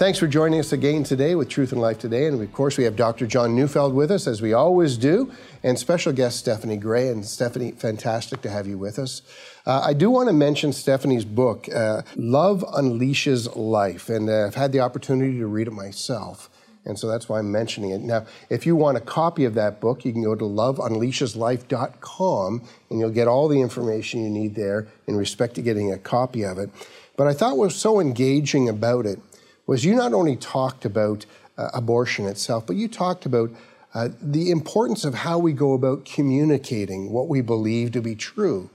Thanks 0.04 0.18
for 0.18 0.26
joining 0.26 0.61
us 0.61 0.70
again 0.70 1.02
today 1.02 1.34
with 1.34 1.49
Truth 1.49 1.73
and 1.73 1.80
Life 1.80 1.99
Today. 1.99 2.26
And 2.26 2.38
of 2.38 2.52
course, 2.52 2.76
we 2.76 2.84
have 2.84 2.94
Dr. 2.94 3.26
John 3.26 3.56
Neufeld 3.56 3.94
with 3.94 4.11
us, 4.11 4.26
as 4.26 4.42
we 4.42 4.52
always 4.52 4.99
do, 4.99 5.32
and 5.62 5.78
special 5.78 6.12
guest 6.12 6.38
Stephanie 6.38 6.76
Gray. 6.76 7.09
And 7.09 7.24
Stephanie, 7.24 7.70
fantastic 7.70 8.42
to 8.42 8.50
have 8.50 8.66
you 8.66 8.76
with 8.76 8.98
us. 8.98 9.22
Uh, 9.64 9.81
I 9.83 9.94
do 9.94 10.11
want 10.11 10.28
to 10.28 10.35
mention 10.35 10.74
Stephanie's 10.74 11.24
book, 11.24 11.70
uh, 11.74 12.02
Love 12.16 12.62
Unleashes 12.74 13.57
Life. 13.57 14.11
And 14.11 14.28
uh, 14.28 14.44
I've 14.46 14.57
had 14.57 14.72
the 14.72 14.81
opportunity 14.81 15.38
to 15.38 15.46
read 15.46 15.68
it 15.68 15.72
myself. 15.72 16.50
And 16.85 16.98
so 16.98 17.09
that's 17.09 17.31
why 17.31 17.38
I'm 17.38 17.50
mentioning 17.50 17.88
it. 17.88 18.02
Now, 18.02 18.26
if 18.50 18.66
you 18.66 18.76
want 18.76 18.98
a 18.98 19.00
copy 19.00 19.46
of 19.46 19.55
that 19.55 19.81
book, 19.81 20.05
you 20.05 20.12
can 20.12 20.22
go 20.22 20.35
to 20.35 20.44
loveunleasheslife.com 20.44 22.62
and 22.90 22.98
you'll 22.98 23.09
get 23.09 23.26
all 23.26 23.48
the 23.48 23.62
information 23.62 24.22
you 24.22 24.28
need 24.28 24.55
there 24.55 24.87
in 25.07 25.16
respect 25.16 25.55
to 25.55 25.62
getting 25.62 25.90
a 25.90 25.98
copy 25.98 26.44
of 26.44 26.59
it. 26.59 26.68
But 27.16 27.26
I 27.26 27.33
thought 27.33 27.57
what 27.57 27.68
was 27.68 27.76
so 27.76 28.00
engaging 28.00 28.68
about 28.68 29.07
it 29.07 29.18
was 29.66 29.85
you 29.85 29.94
not 29.94 30.12
only 30.12 30.37
talked 30.37 30.85
about 30.85 31.27
uh, 31.57 31.70
abortion 31.72 32.27
itself, 32.27 32.66
but 32.66 32.77
you 32.77 32.88
talked 32.88 33.27
about 33.27 33.50
uh, 33.94 34.09
the 34.20 34.50
importance 34.50 35.05
of 35.05 35.14
how 35.14 35.38
we 35.38 35.53
go 35.53 35.72
about 35.72 36.05
communicating 36.05 37.11
what 37.11 37.29
we 37.29 37.40
believe 37.40 37.92
to 37.92 38.00
be 38.00 38.14
true. 38.14 38.68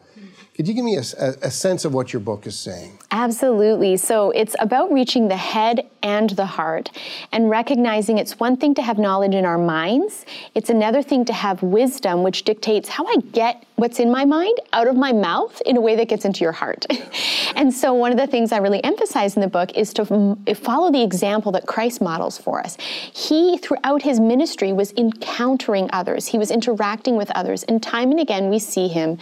Could 0.60 0.68
you 0.68 0.74
give 0.74 0.84
me 0.84 0.98
a, 0.98 1.00
a, 1.00 1.50
sense 1.50 1.86
of 1.86 1.94
what 1.94 2.12
your 2.12 2.20
book 2.20 2.46
is 2.46 2.60
saying? 2.60 3.00
Absolutely. 3.12 3.96
So 3.96 4.32
it's 4.32 4.58
about 4.60 4.92
reaching 4.92 5.30
the 5.30 5.38
head 5.38 5.90
and 6.04 6.32
the 6.32 6.46
heart 6.46 6.92
and 7.32 7.50
recognizing 7.50 8.18
it's 8.18 8.42
one 8.42 8.58
thing 8.58 8.74
to 8.76 8.82
have 8.82 8.98
knowledge 8.98 9.36
in 9.36 9.46
our 9.46 9.58
minds, 9.58 10.26
it's 10.56 10.70
another 10.70 11.02
thing 11.02 11.24
to 11.26 11.34
have 11.34 11.64
wisdom, 11.64 12.24
which 12.24 12.44
dictates 12.44 12.90
how 12.90 13.06
I 13.06 13.16
get 13.32 13.66
what's 13.78 14.00
in 14.00 14.12
my 14.12 14.26
mind 14.26 14.58
out 14.74 14.90
of 14.90 14.98
my 14.98 15.14
mouth 15.14 15.62
in 15.66 15.78
a 15.78 15.82
way 15.82 15.96
that 15.96 16.10
gets 16.10 16.26
into 16.26 16.42
your 16.42 16.52
heart. 16.52 16.86
and 17.56 17.74
so 17.74 17.94
one 17.94 18.12
of 18.12 18.18
the 18.18 18.28
things 18.28 18.52
I 18.52 18.58
really 18.58 18.84
emphasize 18.84 19.38
in 19.38 19.42
the 19.42 19.48
book 19.48 19.72
is 19.78 19.94
to 19.94 20.04
mm, 20.04 20.58
follow 20.58 20.92
the 20.92 21.02
example 21.02 21.54
that 21.54 21.68
Christ 21.68 22.02
models 22.02 22.38
for 22.38 22.60
us. 22.60 22.76
He, 22.80 23.58
throughout 23.60 24.02
his 24.02 24.20
ministry, 24.20 24.74
was 24.74 24.92
encountering 24.98 25.90
others, 25.94 26.28
he 26.28 26.38
was 26.38 26.52
interacting 26.52 27.16
with 27.16 27.32
others, 27.32 27.64
and 27.64 27.82
time 27.82 28.12
and 28.12 28.20
again 28.20 28.50
we 28.50 28.60
see 28.60 28.90
him 28.90 29.18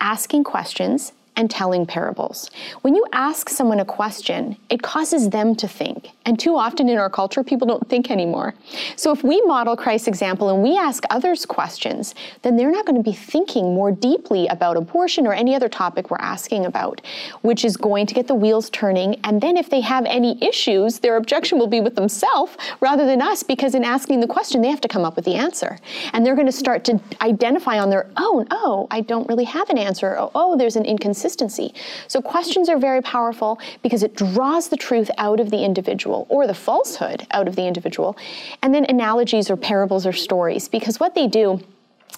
asking 0.00 0.44
questions 0.44 1.12
and 1.36 1.50
telling 1.50 1.86
parables. 1.86 2.50
When 2.82 2.94
you 2.94 3.04
ask 3.12 3.48
someone 3.48 3.80
a 3.80 3.84
question, 3.84 4.56
it 4.70 4.82
causes 4.82 5.30
them 5.30 5.54
to 5.56 5.68
think. 5.68 6.10
And 6.26 6.38
too 6.38 6.56
often 6.56 6.88
in 6.88 6.96
our 6.96 7.10
culture, 7.10 7.44
people 7.44 7.66
don't 7.66 7.86
think 7.90 8.10
anymore. 8.10 8.54
So 8.96 9.12
if 9.12 9.22
we 9.22 9.42
model 9.42 9.76
Christ's 9.76 10.08
example 10.08 10.48
and 10.48 10.62
we 10.62 10.78
ask 10.78 11.04
others 11.10 11.44
questions, 11.44 12.14
then 12.40 12.56
they're 12.56 12.70
not 12.70 12.86
going 12.86 12.96
to 12.96 13.02
be 13.02 13.12
thinking 13.12 13.74
more 13.74 13.92
deeply 13.92 14.46
about 14.46 14.78
abortion 14.78 15.26
or 15.26 15.34
any 15.34 15.54
other 15.54 15.68
topic 15.68 16.10
we're 16.10 16.16
asking 16.20 16.64
about, 16.64 17.02
which 17.42 17.62
is 17.62 17.76
going 17.76 18.06
to 18.06 18.14
get 18.14 18.26
the 18.26 18.34
wheels 18.34 18.70
turning. 18.70 19.20
And 19.24 19.40
then 19.40 19.58
if 19.58 19.68
they 19.68 19.82
have 19.82 20.06
any 20.06 20.42
issues, 20.42 20.98
their 21.00 21.16
objection 21.16 21.58
will 21.58 21.66
be 21.66 21.80
with 21.80 21.94
themselves 21.94 22.56
rather 22.80 23.04
than 23.04 23.20
us, 23.20 23.42
because 23.42 23.74
in 23.74 23.84
asking 23.84 24.20
the 24.20 24.26
question, 24.26 24.62
they 24.62 24.70
have 24.70 24.80
to 24.80 24.88
come 24.88 25.04
up 25.04 25.16
with 25.16 25.26
the 25.26 25.34
answer. 25.34 25.78
And 26.14 26.24
they're 26.24 26.34
going 26.34 26.46
to 26.46 26.52
start 26.52 26.84
to 26.84 26.98
identify 27.20 27.78
on 27.78 27.90
their 27.90 28.08
own, 28.16 28.46
oh, 28.50 28.86
I 28.90 29.02
don't 29.02 29.28
really 29.28 29.44
have 29.44 29.68
an 29.68 29.76
answer. 29.76 30.16
Oh, 30.18 30.30
oh 30.34 30.56
there's 30.56 30.76
an 30.76 30.86
inconsistency. 30.86 31.74
So 32.08 32.22
questions 32.22 32.70
are 32.70 32.78
very 32.78 33.02
powerful 33.02 33.60
because 33.82 34.02
it 34.02 34.14
draws 34.14 34.68
the 34.68 34.76
truth 34.78 35.10
out 35.18 35.38
of 35.38 35.50
the 35.50 35.62
individual 35.62 36.13
or 36.28 36.46
the 36.46 36.54
falsehood 36.54 37.26
out 37.30 37.48
of 37.48 37.56
the 37.56 37.66
individual. 37.66 38.16
And 38.62 38.74
then 38.74 38.84
analogies 38.88 39.50
or 39.50 39.56
parables 39.56 40.06
or 40.06 40.12
stories 40.12 40.68
because 40.68 41.00
what 41.00 41.14
they 41.14 41.26
do 41.26 41.60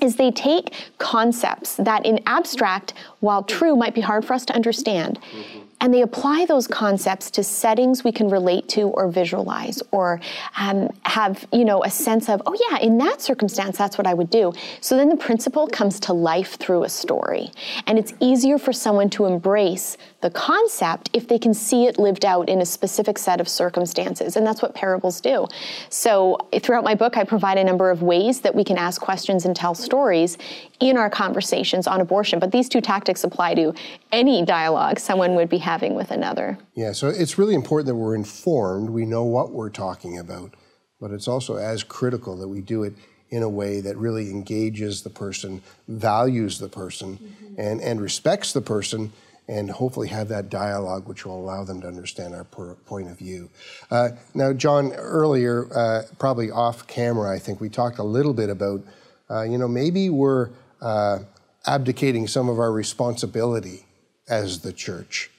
is 0.01 0.17
they 0.17 0.31
take 0.31 0.75
concepts 0.99 1.77
that 1.77 2.05
in 2.05 2.21
abstract, 2.27 2.93
while 3.21 3.43
true, 3.43 3.75
might 3.77 3.95
be 3.95 4.03
hard 4.03 4.25
for 4.25 4.35
us 4.35 4.45
to 4.47 4.55
understand. 4.55 5.19
Mm-hmm 5.21 5.66
and 5.81 5.93
they 5.93 6.03
apply 6.03 6.47
those 6.47 6.67
concepts 6.67 7.31
to 7.33 7.45
settings 7.45 8.03
we 8.03 8.12
can 8.12 8.29
relate 8.29 8.69
to 8.71 8.83
or 8.83 9.09
visualize 9.09 9.83
or 9.91 10.21
um, 10.57 10.91
have 11.03 11.47
you 11.53 11.65
know 11.65 11.85
a 11.85 11.91
sense 11.91 12.29
of 12.29 12.43
oh 12.47 12.57
yeah 12.71 12.79
in 12.79 12.99
that 12.99 13.21
circumstance 13.21 13.77
that's 13.77 13.99
what 13.99 14.07
i 14.07 14.15
would 14.15 14.31
do. 14.31 14.53
So 14.81 14.97
then 14.97 15.09
the 15.09 15.17
principle 15.17 15.67
comes 15.67 16.01
to 16.01 16.12
life 16.12 16.57
through 16.57 16.85
a 16.85 16.89
story. 16.89 17.51
And 17.87 17.99
it's 17.99 18.12
easier 18.21 18.59
for 18.59 18.73
someone 18.73 19.11
to 19.11 19.27
embrace 19.27 19.97
the 20.23 20.31
concept 20.31 21.11
if 21.12 21.29
they 21.29 21.39
can 21.39 21.55
see 21.55 21.87
it 21.87 21.99
lived 21.99 22.25
out 22.25 22.49
in 22.49 22.61
a 22.61 22.67
specific 22.67 23.19
set 23.19 23.41
of 23.41 23.49
circumstances. 23.49 24.37
And 24.37 24.47
that's 24.47 24.62
what 24.62 24.75
parables 24.75 25.21
do. 25.21 25.47
So 25.89 26.39
throughout 26.62 26.85
my 26.85 26.95
book 26.95 27.17
i 27.17 27.25
provide 27.25 27.59
a 27.59 27.65
number 27.65 27.91
of 27.91 28.03
ways 28.03 28.41
that 28.41 28.55
we 28.55 28.65
can 28.65 28.79
ask 28.79 29.01
questions 29.01 29.45
and 29.45 29.55
tell 29.55 29.75
stories 29.75 30.39
in 30.81 30.97
our 30.97 31.11
conversations 31.11 31.87
on 31.87 32.01
abortion. 32.01 32.39
But 32.39 32.53
these 32.53 32.69
two 32.69 32.81
tactics 32.81 33.25
apply 33.25 33.55
to 33.55 33.75
any 34.12 34.45
dialogue 34.45 34.99
someone 34.99 35.35
would 35.35 35.49
be 35.49 35.59
having 35.67 35.97
with 35.97 36.13
another. 36.13 36.57
Yeah, 36.75 36.93
so 36.93 37.09
it's 37.09 37.39
really 37.39 37.57
important 37.57 37.89
that 37.89 37.97
we're 37.97 38.15
informed, 38.15 38.89
we 38.89 39.05
know 39.05 39.25
what 39.25 39.51
we're 39.51 39.69
talking 39.69 40.17
about, 40.17 40.55
but 41.01 41.11
it's 41.11 41.27
also 41.27 41.57
as 41.57 41.83
critical 41.83 42.37
that 42.39 42.47
we 42.47 42.61
do 42.61 42.85
it 42.85 42.95
in 43.31 43.43
a 43.43 43.49
way 43.49 43.81
that 43.81 43.97
really 43.97 44.31
engages 44.31 45.03
the 45.03 45.11
person, 45.11 45.61
values 45.89 46.61
the 46.61 46.69
person, 46.69 47.19
mm-hmm. 47.19 47.61
and, 47.61 47.81
and 47.81 48.01
respects 48.01 48.53
the 48.53 48.61
person, 48.61 49.13
and 49.49 49.69
hopefully 49.69 50.07
have 50.07 50.29
that 50.29 50.49
dialogue 50.49 51.09
which 51.09 51.27
will 51.27 51.37
allow 51.37 51.65
them 51.65 51.81
to 51.81 51.89
understand 51.89 52.33
our 52.33 52.45
point 52.45 53.09
of 53.09 53.19
view. 53.19 53.51
Uh, 53.91 54.11
now, 54.35 54.53
John, 54.53 54.93
earlier, 54.93 55.67
uh, 55.77 56.03
probably 56.17 56.49
off 56.49 56.87
camera, 56.87 57.35
I 57.35 57.41
think 57.41 57.61
we 57.61 57.69
talked 57.69 57.99
a 57.99 58.05
little 58.05 58.35
bit 58.35 58.51
about, 58.51 58.83
uh, 59.29 59.43
you 59.43 59.59
know, 59.59 59.69
maybe 59.69 60.11
we're 60.11 60.51
uh, 60.81 61.19
abdicating 61.67 62.29
some 62.29 62.49
of 62.49 62.61
our 62.61 62.71
responsibility 62.71 63.85
as 64.29 64.61
the 64.61 64.73
church. 64.73 65.31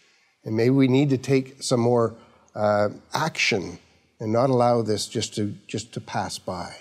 And 0.47 0.55
maybe 0.55 0.69
we 0.69 0.88
need 0.88 1.10
to 1.10 1.17
take 1.17 1.62
some 1.62 1.81
more 1.81 2.15
uh, 2.55 2.89
action 3.13 3.79
and 4.21 4.31
not 4.31 4.49
allow 4.49 4.81
this 4.81 5.05
just 5.05 5.36
to 5.36 5.53
just 5.67 5.93
to 5.93 6.01
pass 6.01 6.39
by. 6.39 6.73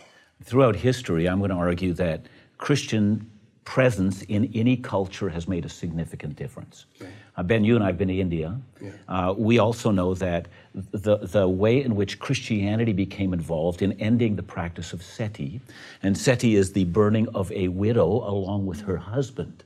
Throughout 0.44 0.76
history, 0.76 1.28
I'm 1.28 1.38
going 1.38 1.50
to 1.50 1.56
argue 1.56 1.92
that 1.94 2.20
Christian 2.58 3.28
presence 3.64 4.22
in 4.22 4.52
any 4.54 4.76
culture 4.76 5.28
has 5.28 5.48
made 5.48 5.64
a 5.64 5.68
significant 5.68 6.36
difference. 6.36 6.86
Okay. 7.02 7.10
Uh, 7.36 7.42
ben, 7.42 7.64
you 7.64 7.74
and 7.74 7.82
I 7.82 7.88
have 7.88 7.98
been 7.98 8.06
to 8.06 8.20
India. 8.20 8.56
Yeah. 8.80 8.90
Uh, 9.08 9.34
we 9.36 9.58
also 9.58 9.90
know 9.90 10.14
that 10.14 10.46
the, 10.72 11.16
the 11.16 11.48
way 11.48 11.82
in 11.82 11.96
which 11.96 12.20
Christianity 12.20 12.92
became 12.92 13.32
involved 13.32 13.82
in 13.82 13.92
ending 13.94 14.36
the 14.36 14.44
practice 14.44 14.92
of 14.92 15.02
sati, 15.02 15.60
and 16.04 16.16
sati 16.16 16.54
is 16.54 16.72
the 16.72 16.84
burning 16.84 17.26
of 17.34 17.50
a 17.50 17.66
widow 17.66 18.06
along 18.06 18.66
with 18.66 18.82
her 18.82 18.96
husband. 18.96 19.64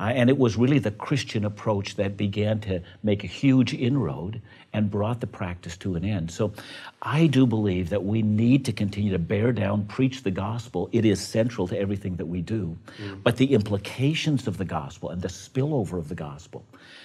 Uh, 0.00 0.04
and 0.04 0.30
it 0.30 0.38
was 0.38 0.56
really 0.56 0.78
the 0.78 0.90
Christian 0.90 1.44
approach 1.44 1.96
that 1.96 2.16
began 2.16 2.58
to 2.60 2.80
make 3.02 3.22
a 3.22 3.26
huge 3.26 3.74
inroad 3.74 4.40
and 4.72 4.90
brought 4.90 5.20
the 5.20 5.26
practice 5.26 5.76
to 5.76 5.94
an 5.94 6.04
end. 6.04 6.30
So 6.30 6.54
I 7.02 7.26
do 7.26 7.46
believe 7.46 7.90
that 7.90 8.02
we 8.02 8.22
need 8.22 8.64
to 8.64 8.72
continue 8.72 9.12
to 9.12 9.18
bear 9.18 9.52
down, 9.52 9.84
preach 9.84 10.22
the 10.22 10.30
gospel. 10.30 10.88
It 10.92 11.04
is 11.04 11.20
central 11.20 11.68
to 11.68 11.78
everything 11.78 12.16
that 12.16 12.26
we 12.26 12.40
do. 12.40 12.78
Mm. 12.98 13.22
But 13.22 13.36
the 13.36 13.52
implications 13.52 14.46
of 14.46 14.56
the 14.56 14.64
gospel 14.64 15.10
and 15.10 15.20
the 15.20 15.28
spillover 15.28 15.98
of 15.98 16.08
the 16.08 16.14
gospel. 16.14 16.64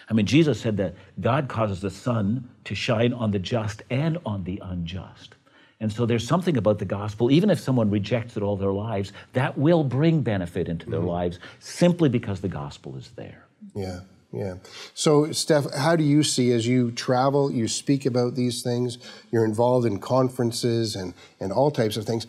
I 0.10 0.14
mean, 0.14 0.26
Jesus 0.26 0.62
said 0.62 0.78
that 0.78 0.96
God 1.20 1.50
causes 1.50 1.82
the 1.82 1.92
sun 1.92 2.50
to 2.64 2.76
shine 2.76 3.12
on 3.12 3.32
the 3.32 3.40
just 3.40 3.84
and 3.90 4.20
on 4.26 4.46
the 4.46 4.62
unjust. 4.64 5.35
And 5.80 5.92
so 5.92 6.06
there's 6.06 6.26
something 6.26 6.58
about 6.58 6.80
the 6.80 6.86
gospel, 6.86 7.30
even 7.32 7.50
if 7.50 7.60
someone 7.60 7.90
rejects 7.90 8.38
it 8.38 8.44
all 8.44 8.56
their 8.56 8.72
lives, 8.72 9.12
that 9.34 9.58
will 9.58 9.84
bring 9.84 10.22
benefit 10.22 10.70
into 10.70 10.90
their 10.90 11.00
mm-hmm. 11.00 11.10
lives 11.10 11.40
simply 11.60 12.08
because 12.10 12.42
the 12.42 12.48
gospel 12.48 12.96
is 12.96 13.12
there. 13.16 13.46
Yeah, 13.76 14.00
yeah. 14.32 14.56
So, 14.94 15.32
Steph, 15.32 15.66
how 15.74 15.96
do 15.96 16.04
you 16.04 16.24
see 16.24 16.52
as 16.52 16.66
you 16.66 16.92
travel, 16.92 17.52
you 17.52 17.68
speak 17.68 18.06
about 18.06 18.36
these 18.36 18.64
things, 18.64 18.98
you're 19.32 19.46
involved 19.46 19.86
in 19.86 20.00
conferences 20.00 20.96
and, 20.96 21.14
and 21.40 21.52
all 21.52 21.72
types 21.72 21.98
of 21.98 22.06
things? 22.06 22.26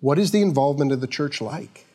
What 0.00 0.18
is 0.18 0.30
the 0.30 0.42
involvement 0.42 0.92
of 0.92 1.00
the 1.00 1.06
church 1.06 1.40
like? 1.40 1.86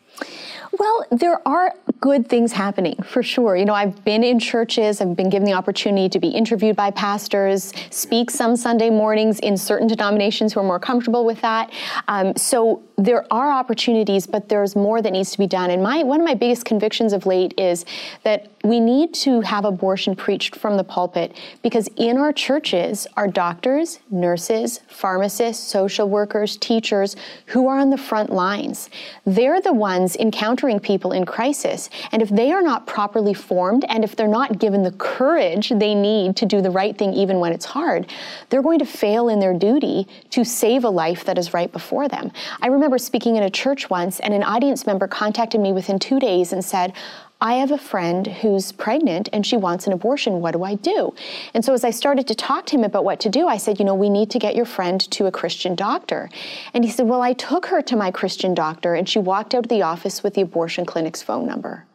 Well, 0.78 1.06
there 1.12 1.48
are 1.48 1.74
good 2.01 2.27
things 2.27 2.51
happening 2.51 2.95
for 3.03 3.23
sure. 3.23 3.55
You 3.55 3.65
know, 3.65 3.73
I've 3.73 4.03
been 4.03 4.23
in 4.23 4.39
churches, 4.39 5.01
I've 5.01 5.15
been 5.15 5.29
given 5.29 5.45
the 5.45 5.53
opportunity 5.53 6.10
to 6.10 6.19
be 6.19 6.29
interviewed 6.29 6.75
by 6.75 6.91
pastors, 6.91 7.73
speak 7.89 8.29
some 8.29 8.55
Sunday 8.55 8.89
mornings 8.89 9.39
in 9.39 9.58
certain 9.58 9.88
denominations 9.88 10.53
who 10.53 10.60
are 10.60 10.63
more 10.63 10.79
comfortable 10.79 11.25
with 11.25 11.41
that. 11.41 11.71
Um, 12.08 12.36
so 12.36 12.84
there 12.97 13.25
are 13.31 13.51
opportunities, 13.51 14.27
but 14.27 14.49
there's 14.49 14.75
more 14.75 15.01
that 15.01 15.12
needs 15.12 15.31
to 15.31 15.38
be 15.38 15.47
done. 15.47 15.71
And 15.71 15.81
my 15.84 16.03
one 16.03 16.19
of 16.19 16.25
my 16.25 16.36
biggest 16.36 16.65
convictions 16.65 17.13
of 17.13 17.25
late 17.25 17.53
is 17.58 17.86
that 18.23 18.55
we 18.65 18.80
need 18.80 19.13
to 19.13 19.41
have 19.41 19.63
abortion 19.63 20.15
preached 20.15 20.56
from 20.56 20.75
the 20.75 20.84
pulpit 20.84 21.38
because 21.62 21.88
in 21.97 22.17
our 22.17 22.34
churches 22.34 23.06
are 23.15 23.28
doctors, 23.28 23.99
nurses, 24.10 24.80
pharmacists, 24.88 25.63
social 25.63 26.10
workers, 26.10 26.58
teachers 26.58 27.15
who 27.45 27.67
are 27.67 27.78
on 27.78 27.91
the 27.91 27.97
front 27.97 28.32
lines. 28.32 28.89
They're 29.23 29.62
the 29.62 29.71
ones 29.71 30.15
encountering 30.15 30.80
people 30.80 31.12
in 31.12 31.25
crisis. 31.28 31.91
And 32.12 32.23
if 32.23 32.30
they 32.30 32.51
are 32.51 32.63
not 32.63 32.88
properly 32.88 33.36
formed 33.36 33.86
and 33.88 34.04
if 34.04 34.15
they're 34.15 34.28
not 34.28 34.58
given 34.58 34.82
the 34.82 34.93
courage 34.93 35.69
they 35.69 35.93
need 35.93 36.36
to 36.38 36.47
do 36.47 36.60
the 36.60 36.71
right 36.71 36.97
thing 36.97 37.13
even 37.13 37.39
when 37.39 37.54
it's 37.54 37.65
hard, 37.65 38.12
they're 38.49 38.63
going 38.63 38.80
to 38.80 38.86
fail 38.86 39.30
in 39.30 39.39
their 39.39 39.54
duty 39.54 40.08
to 40.32 40.43
save 40.43 40.86
a 40.86 40.89
life 40.89 41.23
that 41.25 41.38
is 41.38 41.54
right 41.54 41.71
before 41.71 42.08
them. 42.08 42.32
I 42.62 42.67
remember 42.67 42.97
speaking 42.97 43.36
in 43.36 43.43
a 43.43 43.49
church 43.51 43.91
once 43.91 44.19
and 44.21 44.34
an 44.34 44.41
audience 44.41 44.88
member 44.88 45.08
contacted 45.08 45.62
me 45.62 45.71
within 45.71 45.99
two 45.99 46.19
days 46.19 46.51
and 46.51 46.65
said, 46.65 46.93
I 47.41 47.56
have 47.56 47.71
a 47.71 47.78
friend 47.78 48.26
who's 48.28 48.71
pregnant 48.71 49.28
and 49.34 49.45
she 49.45 49.58
wants 49.58 49.88
an 49.88 49.93
abortion. 49.93 50.39
What 50.39 50.52
do 50.52 50.63
I 50.63 50.76
do? 50.76 51.13
And 51.54 51.65
so, 51.65 51.74
as 51.74 51.84
I 51.84 51.91
started 51.91 52.28
to 52.28 52.36
talk 52.36 52.65
to 52.67 52.76
him 52.76 52.84
about 52.84 53.04
what 53.04 53.19
to 53.21 53.30
do, 53.30 53.48
I 53.48 53.58
said, 53.58 53.78
You 53.78 53.86
know, 53.86 53.93
we 53.95 54.10
need 54.10 54.32
to 54.32 54.39
get 54.39 54.56
your 54.56 54.65
friend 54.65 55.00
to 55.12 55.26
a 55.26 55.32
Christian 55.32 55.76
doctor. 55.76 56.30
And 56.74 56.86
he 56.86 56.91
said, 56.91 57.08
Well, 57.08 57.21
I 57.21 57.34
took 57.34 57.65
her 57.67 57.82
to 57.84 57.95
my 57.95 58.10
Christian 58.10 58.54
doctor 58.54 58.95
and 58.95 59.08
she 59.08 59.19
walked 59.19 59.54
out 59.54 59.65
of 59.65 59.69
the 59.69 59.82
office 59.82 60.24
with 60.24 60.34
the 60.34 60.41
abortion 60.41 60.86
clinic's 60.86 61.21
phone 61.21 61.45
number. 61.45 61.86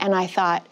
And 0.00 0.14
I 0.14 0.26
thought, 0.26 0.66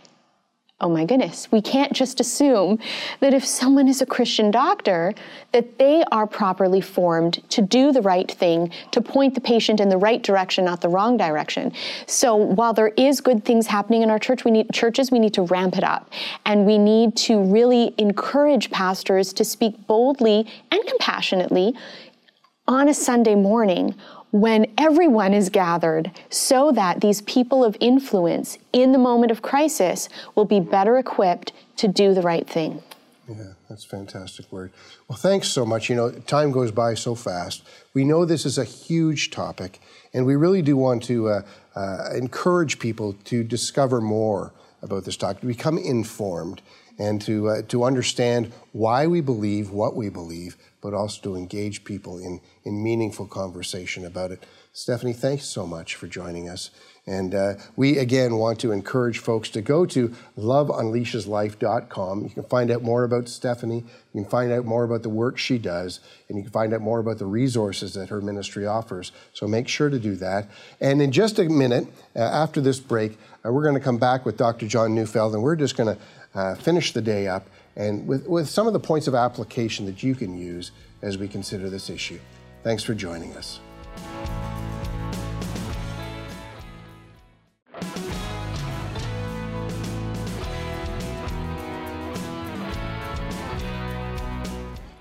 oh 0.83 0.89
my 0.89 1.05
goodness, 1.05 1.51
we 1.53 1.63
can't 1.63 1.93
just 1.93 2.19
assume 2.19 2.79
that 3.21 3.33
if 3.33 3.45
someone 3.45 3.87
is 3.87 4.03
a 4.03 4.07
Christian 4.07 4.51
doctor, 4.51 5.15
that 5.53 5.79
they 5.79 6.03
are 6.11 6.27
properly 6.27 6.81
formed 6.81 7.41
to 7.51 7.63
do 7.63 7.93
the 7.93 8.03
right 8.03 8.29
thing, 8.31 8.71
to 8.91 9.01
point 9.01 9.37
the 9.37 9.41
patient 9.41 9.79
in 9.79 9.89
the 9.89 9.97
right 9.97 10.23
direction, 10.23 10.65
not 10.65 10.81
the 10.81 10.89
wrong 10.89 11.17
direction. 11.17 11.73
So 12.07 12.35
while 12.35 12.73
there 12.73 12.89
is 12.97 13.21
good 13.21 13.45
things 13.45 13.69
happening 13.69 14.03
in 14.03 14.11
our 14.11 14.19
church, 14.19 14.45
we 14.45 14.51
need 14.51 14.73
churches, 14.73 15.13
we 15.13 15.21
need 15.21 15.35
to 15.35 15.43
ramp 15.43 15.79
it 15.79 15.85
up. 15.85 16.11
And 16.45 16.67
we 16.67 16.79
need 16.79 17.17
to 17.19 17.41
really 17.41 17.95
encourage 17.97 18.71
pastors 18.73 19.33
to 19.35 19.45
speak 19.45 19.87
boldly 19.87 20.49
and 20.73 20.87
compassionately 20.89 21.75
on 22.67 22.89
a 22.89 22.95
Sunday 22.95 23.37
morning 23.37 23.95
when 24.33 24.67
everyone 24.79 25.35
is 25.35 25.51
gathered 25.51 26.11
so 26.31 26.73
that 26.73 27.01
these 27.01 27.21
people 27.23 27.63
of 27.65 27.77
influence 27.81 28.59
in 28.73 28.93
the 28.93 28.99
moment 28.99 29.31
of 29.31 29.43
crisis 29.43 30.09
will 30.35 30.47
be 30.47 30.59
better 30.59 30.97
equipped 30.99 31.53
to 31.77 31.87
do 31.87 32.13
the 32.15 32.23
right 32.23 32.49
thing. 32.49 32.83
Yeah, 33.29 33.53
that's 33.69 33.85
fantastic 33.85 34.51
word. 34.51 34.73
Well, 35.07 35.17
thanks 35.17 35.49
so 35.49 35.65
much. 35.65 35.89
You 35.89 35.97
know, 35.97 36.11
time 36.11 36.51
goes 36.51 36.73
by 36.73 36.95
so 36.95 37.15
fast. 37.15 37.63
We 37.95 38.05
know 38.05 38.25
this 38.25 38.45
is 38.45 38.59
a 38.59 38.65
huge 38.65 39.31
topic, 39.31 39.81
and 40.13 40.27
we 40.27 40.35
really 40.35 40.63
do 40.63 40.77
want 40.77 41.05
to 41.05 41.29
uh, 41.29 41.43
uh, 41.77 42.11
encourage 42.15 42.79
people 42.79 43.15
to 43.25 43.45
discover 43.45 44.01
more 44.01 44.53
about 44.83 45.05
this 45.05 45.17
topic, 45.17 45.43
to 45.43 45.47
become 45.47 45.79
informed, 45.79 46.63
and 47.03 47.21
to, 47.21 47.49
uh, 47.49 47.63
to 47.63 47.83
understand 47.83 48.53
why 48.71 49.09
we 49.09 49.21
believe 49.21 49.71
what 49.71 49.97
we 49.97 50.09
believe, 50.09 50.57
but 50.81 50.95
also 50.95 51.21
to 51.21 51.37
engage 51.37 51.83
people 51.83 52.17
in, 52.17 52.41
in 52.63 52.81
meaningful 52.81 53.27
conversation 53.27 54.07
about 54.07 54.31
it. 54.31 54.47
Stephanie, 54.73 55.13
thanks 55.13 55.45
so 55.45 55.67
much 55.67 55.97
for 55.97 56.07
joining 56.07 56.49
us. 56.49 56.71
And 57.05 57.35
uh, 57.35 57.55
we 57.75 57.99
again 57.99 58.37
want 58.37 58.61
to 58.61 58.71
encourage 58.71 59.19
folks 59.19 59.49
to 59.51 59.61
go 59.61 59.85
to 59.87 60.15
loveunleasheslife.com. 60.39 62.23
You 62.23 62.31
can 62.31 62.45
find 62.45 62.71
out 62.71 62.83
more 62.83 63.03
about 63.03 63.29
Stephanie. 63.29 63.85
You 64.15 64.23
can 64.23 64.31
find 64.31 64.53
out 64.53 64.65
more 64.65 64.85
about 64.85 65.03
the 65.03 65.09
work 65.09 65.37
she 65.37 65.59
does, 65.59 65.99
and 66.29 66.39
you 66.39 66.45
can 66.45 66.53
find 66.53 66.73
out 66.73 66.81
more 66.81 67.01
about 67.01 67.19
the 67.19 67.27
resources 67.27 67.95
that 67.95 68.11
her 68.11 68.21
ministry 68.21 68.65
offers. 68.65 69.11
So 69.33 69.49
make 69.49 69.67
sure 69.67 69.91
to 69.91 69.99
do 69.99 70.15
that. 70.17 70.49
And 70.81 71.03
in 71.03 71.11
just 71.11 71.41
a 71.41 71.45
minute, 71.49 71.89
uh, 72.15 72.21
after 72.21 72.61
this 72.61 72.79
break, 72.79 73.19
uh, 73.45 73.51
we're 73.51 73.65
going 73.65 73.75
to 73.75 73.81
come 73.81 73.99
back 73.99 74.25
with 74.25 74.37
Dr. 74.37 74.69
John 74.69 74.95
Neufeld, 74.95 75.35
and 75.35 75.43
we're 75.43 75.57
just 75.57 75.77
going 75.77 75.93
to 75.95 76.01
uh, 76.35 76.55
finish 76.55 76.93
the 76.93 77.03
day 77.03 77.27
up 77.27 77.49
and 77.77 78.07
with, 78.07 78.27
with 78.27 78.49
some 78.49 78.67
of 78.67 78.73
the 78.73 78.81
points 78.81 79.07
of 79.07 79.15
application 79.15 79.87
that 79.87 80.03
you 80.03 80.15
can 80.15 80.37
use 80.37 80.73
as 81.01 81.19
we 81.19 81.29
consider 81.29 81.71
this 81.71 81.91
issue. 81.91 82.19
Thanks 82.63 82.83
for 82.83 82.95
joining 82.95 83.35
us. 83.37 83.61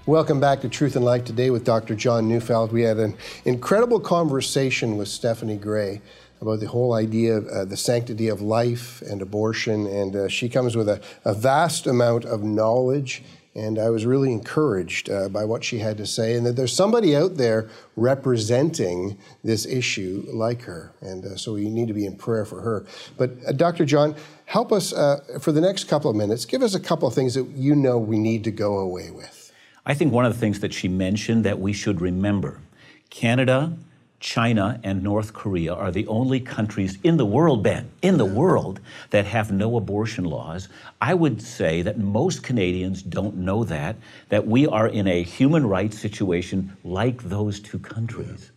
Welcome 0.07 0.39
back 0.41 0.59
to 0.61 0.67
Truth 0.67 0.95
and 0.95 1.05
Life 1.05 1.23
today 1.23 1.51
with 1.51 1.63
Dr. 1.63 1.95
John 1.95 2.27
Neufeld. 2.27 2.73
We 2.73 2.81
had 2.81 2.97
an 2.97 3.15
incredible 3.45 3.99
conversation 3.99 4.97
with 4.97 5.07
Stephanie 5.07 5.55
Gray 5.55 6.01
about 6.41 6.59
the 6.59 6.67
whole 6.67 6.93
idea 6.93 7.37
of 7.37 7.47
uh, 7.47 7.65
the 7.65 7.77
sanctity 7.77 8.27
of 8.27 8.41
life 8.41 9.01
and 9.03 9.21
abortion. 9.21 9.85
And 9.85 10.15
uh, 10.15 10.27
she 10.27 10.49
comes 10.49 10.75
with 10.75 10.89
a, 10.89 10.99
a, 11.23 11.33
vast 11.33 11.85
amount 11.85 12.25
of 12.25 12.43
knowledge. 12.43 13.23
And 13.53 13.77
I 13.77 13.89
was 13.89 14.05
really 14.05 14.31
encouraged 14.31 15.09
uh, 15.09 15.29
by 15.29 15.45
what 15.45 15.63
she 15.63 15.79
had 15.79 15.97
to 15.97 16.05
say, 16.05 16.35
and 16.35 16.45
that 16.45 16.55
there's 16.55 16.73
somebody 16.73 17.15
out 17.15 17.35
there 17.35 17.69
representing 17.97 19.17
this 19.43 19.65
issue 19.65 20.25
like 20.31 20.61
her. 20.61 20.93
And 21.01 21.25
uh, 21.25 21.35
so 21.35 21.53
we 21.53 21.69
need 21.69 21.89
to 21.89 21.93
be 21.93 22.05
in 22.05 22.15
prayer 22.15 22.45
for 22.45 22.61
her. 22.61 22.85
But 23.17 23.31
uh, 23.45 23.51
Dr. 23.51 23.83
John, 23.83 24.15
help 24.45 24.71
us 24.71 24.93
uh, 24.93 25.19
for 25.41 25.51
the 25.51 25.61
next 25.61 25.89
couple 25.89 26.09
of 26.09 26.15
minutes. 26.15 26.45
Give 26.45 26.63
us 26.63 26.75
a 26.75 26.79
couple 26.79 27.09
of 27.09 27.13
things 27.13 27.33
that 27.33 27.45
you 27.49 27.75
know 27.75 27.97
we 27.97 28.17
need 28.17 28.45
to 28.45 28.51
go 28.51 28.77
away 28.77 29.11
with. 29.11 29.51
I 29.85 29.95
think 29.95 30.13
one 30.13 30.25
of 30.25 30.33
the 30.33 30.39
things 30.39 30.61
that 30.61 30.73
she 30.73 30.87
mentioned 30.87 31.43
that 31.43 31.59
we 31.59 31.73
should 31.73 31.99
remember 31.99 32.61
Canada, 33.09 33.75
China 34.21 34.79
and 34.83 35.01
North 35.03 35.33
Korea 35.33 35.73
are 35.73 35.91
the 35.91 36.07
only 36.07 36.39
countries 36.39 36.97
in 37.03 37.17
the 37.17 37.25
world, 37.25 37.63
Ben, 37.63 37.89
in 38.03 38.17
the 38.17 38.25
world, 38.25 38.79
that 39.09 39.25
have 39.25 39.51
no 39.51 39.75
abortion 39.75 40.25
laws. 40.25 40.69
I 41.01 41.15
would 41.15 41.41
say 41.41 41.81
that 41.81 41.97
most 41.97 42.43
Canadians 42.43 43.01
don't 43.01 43.37
know 43.37 43.63
that, 43.65 43.97
that 44.29 44.47
we 44.47 44.67
are 44.67 44.87
in 44.87 45.07
a 45.07 45.23
human 45.23 45.65
rights 45.65 45.99
situation 45.99 46.77
like 46.83 47.23
those 47.23 47.59
two 47.59 47.79
countries. 47.79 48.51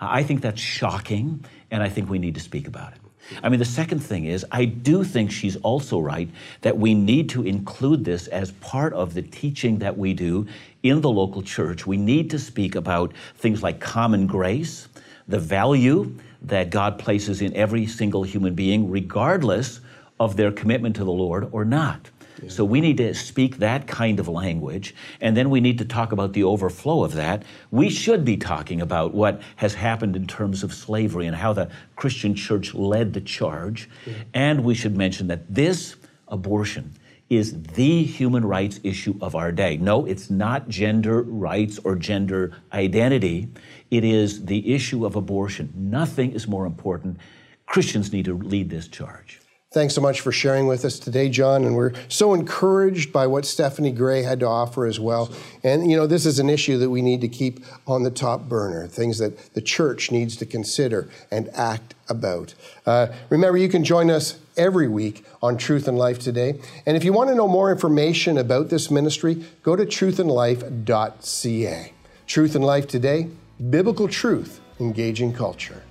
I 0.00 0.24
think 0.24 0.42
that's 0.42 0.60
shocking, 0.60 1.44
and 1.70 1.82
I 1.82 1.88
think 1.88 2.10
we 2.10 2.18
need 2.18 2.34
to 2.34 2.40
speak 2.40 2.66
about 2.66 2.92
it. 2.92 2.98
I 3.42 3.48
mean, 3.48 3.58
the 3.58 3.64
second 3.64 4.00
thing 4.00 4.26
is, 4.26 4.44
I 4.50 4.66
do 4.66 5.02
think 5.02 5.30
she's 5.30 5.56
also 5.56 5.98
right 5.98 6.28
that 6.60 6.76
we 6.76 6.92
need 6.92 7.30
to 7.30 7.42
include 7.42 8.04
this 8.04 8.26
as 8.26 8.52
part 8.52 8.92
of 8.92 9.14
the 9.14 9.22
teaching 9.22 9.78
that 9.78 9.96
we 9.96 10.12
do 10.12 10.46
in 10.82 11.00
the 11.00 11.10
local 11.10 11.40
church. 11.40 11.86
We 11.86 11.96
need 11.96 12.30
to 12.30 12.38
speak 12.38 12.74
about 12.74 13.14
things 13.36 13.62
like 13.62 13.80
common 13.80 14.26
grace, 14.26 14.88
the 15.28 15.38
value 15.38 16.16
that 16.42 16.70
God 16.70 16.98
places 16.98 17.40
in 17.40 17.54
every 17.54 17.86
single 17.86 18.22
human 18.22 18.54
being, 18.54 18.90
regardless 18.90 19.80
of 20.20 20.36
their 20.36 20.52
commitment 20.52 20.96
to 20.96 21.04
the 21.04 21.12
Lord 21.12 21.48
or 21.52 21.64
not. 21.64 22.10
So 22.48 22.64
we 22.64 22.80
need 22.80 22.98
to 22.98 23.14
speak 23.14 23.58
that 23.58 23.86
kind 23.86 24.20
of 24.20 24.28
language, 24.28 24.94
and 25.20 25.36
then 25.36 25.50
we 25.50 25.60
need 25.60 25.78
to 25.78 25.84
talk 25.84 26.12
about 26.12 26.32
the 26.32 26.44
overflow 26.44 27.04
of 27.04 27.14
that. 27.14 27.42
We 27.70 27.88
should 27.88 28.24
be 28.24 28.36
talking 28.36 28.82
about 28.82 29.14
what 29.14 29.40
has 29.56 29.74
happened 29.74 30.16
in 30.16 30.26
terms 30.26 30.62
of 30.62 30.74
slavery 30.74 31.26
and 31.26 31.36
how 31.36 31.52
the 31.52 31.70
Christian 31.96 32.34
church 32.34 32.74
led 32.74 33.14
the 33.14 33.20
charge. 33.20 33.88
Yeah. 34.04 34.14
And 34.34 34.64
we 34.64 34.74
should 34.74 34.96
mention 34.96 35.28
that 35.28 35.54
this 35.54 35.96
abortion 36.28 36.92
is 37.36 37.62
the 37.62 38.02
human 38.04 38.44
rights 38.44 38.80
issue 38.82 39.16
of 39.20 39.34
our 39.34 39.52
day. 39.52 39.76
No, 39.76 40.04
it's 40.06 40.30
not 40.30 40.68
gender 40.68 41.22
rights 41.22 41.78
or 41.84 41.96
gender 41.96 42.52
identity. 42.72 43.48
It 43.90 44.04
is 44.04 44.44
the 44.46 44.74
issue 44.74 45.04
of 45.06 45.16
abortion. 45.16 45.72
Nothing 45.76 46.32
is 46.32 46.48
more 46.48 46.66
important. 46.66 47.18
Christians 47.66 48.12
need 48.12 48.24
to 48.26 48.36
lead 48.36 48.70
this 48.70 48.88
charge. 48.88 49.40
Thanks 49.74 49.92
so 49.92 50.00
much 50.00 50.20
for 50.20 50.30
sharing 50.30 50.68
with 50.68 50.84
us 50.84 51.00
today, 51.00 51.28
John. 51.28 51.64
And 51.64 51.74
we're 51.74 51.94
so 52.06 52.32
encouraged 52.32 53.12
by 53.12 53.26
what 53.26 53.44
Stephanie 53.44 53.90
Gray 53.90 54.22
had 54.22 54.38
to 54.38 54.46
offer 54.46 54.86
as 54.86 55.00
well. 55.00 55.34
And, 55.64 55.90
you 55.90 55.96
know, 55.96 56.06
this 56.06 56.26
is 56.26 56.38
an 56.38 56.48
issue 56.48 56.78
that 56.78 56.90
we 56.90 57.02
need 57.02 57.20
to 57.22 57.28
keep 57.28 57.58
on 57.84 58.04
the 58.04 58.10
top 58.12 58.42
burner, 58.48 58.86
things 58.86 59.18
that 59.18 59.52
the 59.54 59.60
church 59.60 60.12
needs 60.12 60.36
to 60.36 60.46
consider 60.46 61.08
and 61.32 61.48
act 61.54 61.96
about. 62.08 62.54
Uh, 62.86 63.08
remember, 63.30 63.58
you 63.58 63.68
can 63.68 63.82
join 63.82 64.12
us 64.12 64.38
every 64.56 64.88
week 64.88 65.24
on 65.42 65.56
Truth 65.56 65.86
and 65.86 65.96
Life 65.96 66.18
today. 66.18 66.58
And 66.84 66.96
if 66.96 67.04
you 67.04 67.12
want 67.12 67.30
to 67.30 67.36
know 67.36 67.46
more 67.46 67.70
information 67.70 68.38
about 68.38 68.68
this 68.68 68.90
ministry, 68.90 69.44
go 69.62 69.76
to 69.76 69.86
truthandlife.ca. 69.86 71.92
Truth 72.26 72.54
and 72.54 72.64
Life 72.64 72.88
today, 72.88 73.28
biblical 73.70 74.08
truth, 74.08 74.60
engaging 74.80 75.32
culture. 75.32 75.83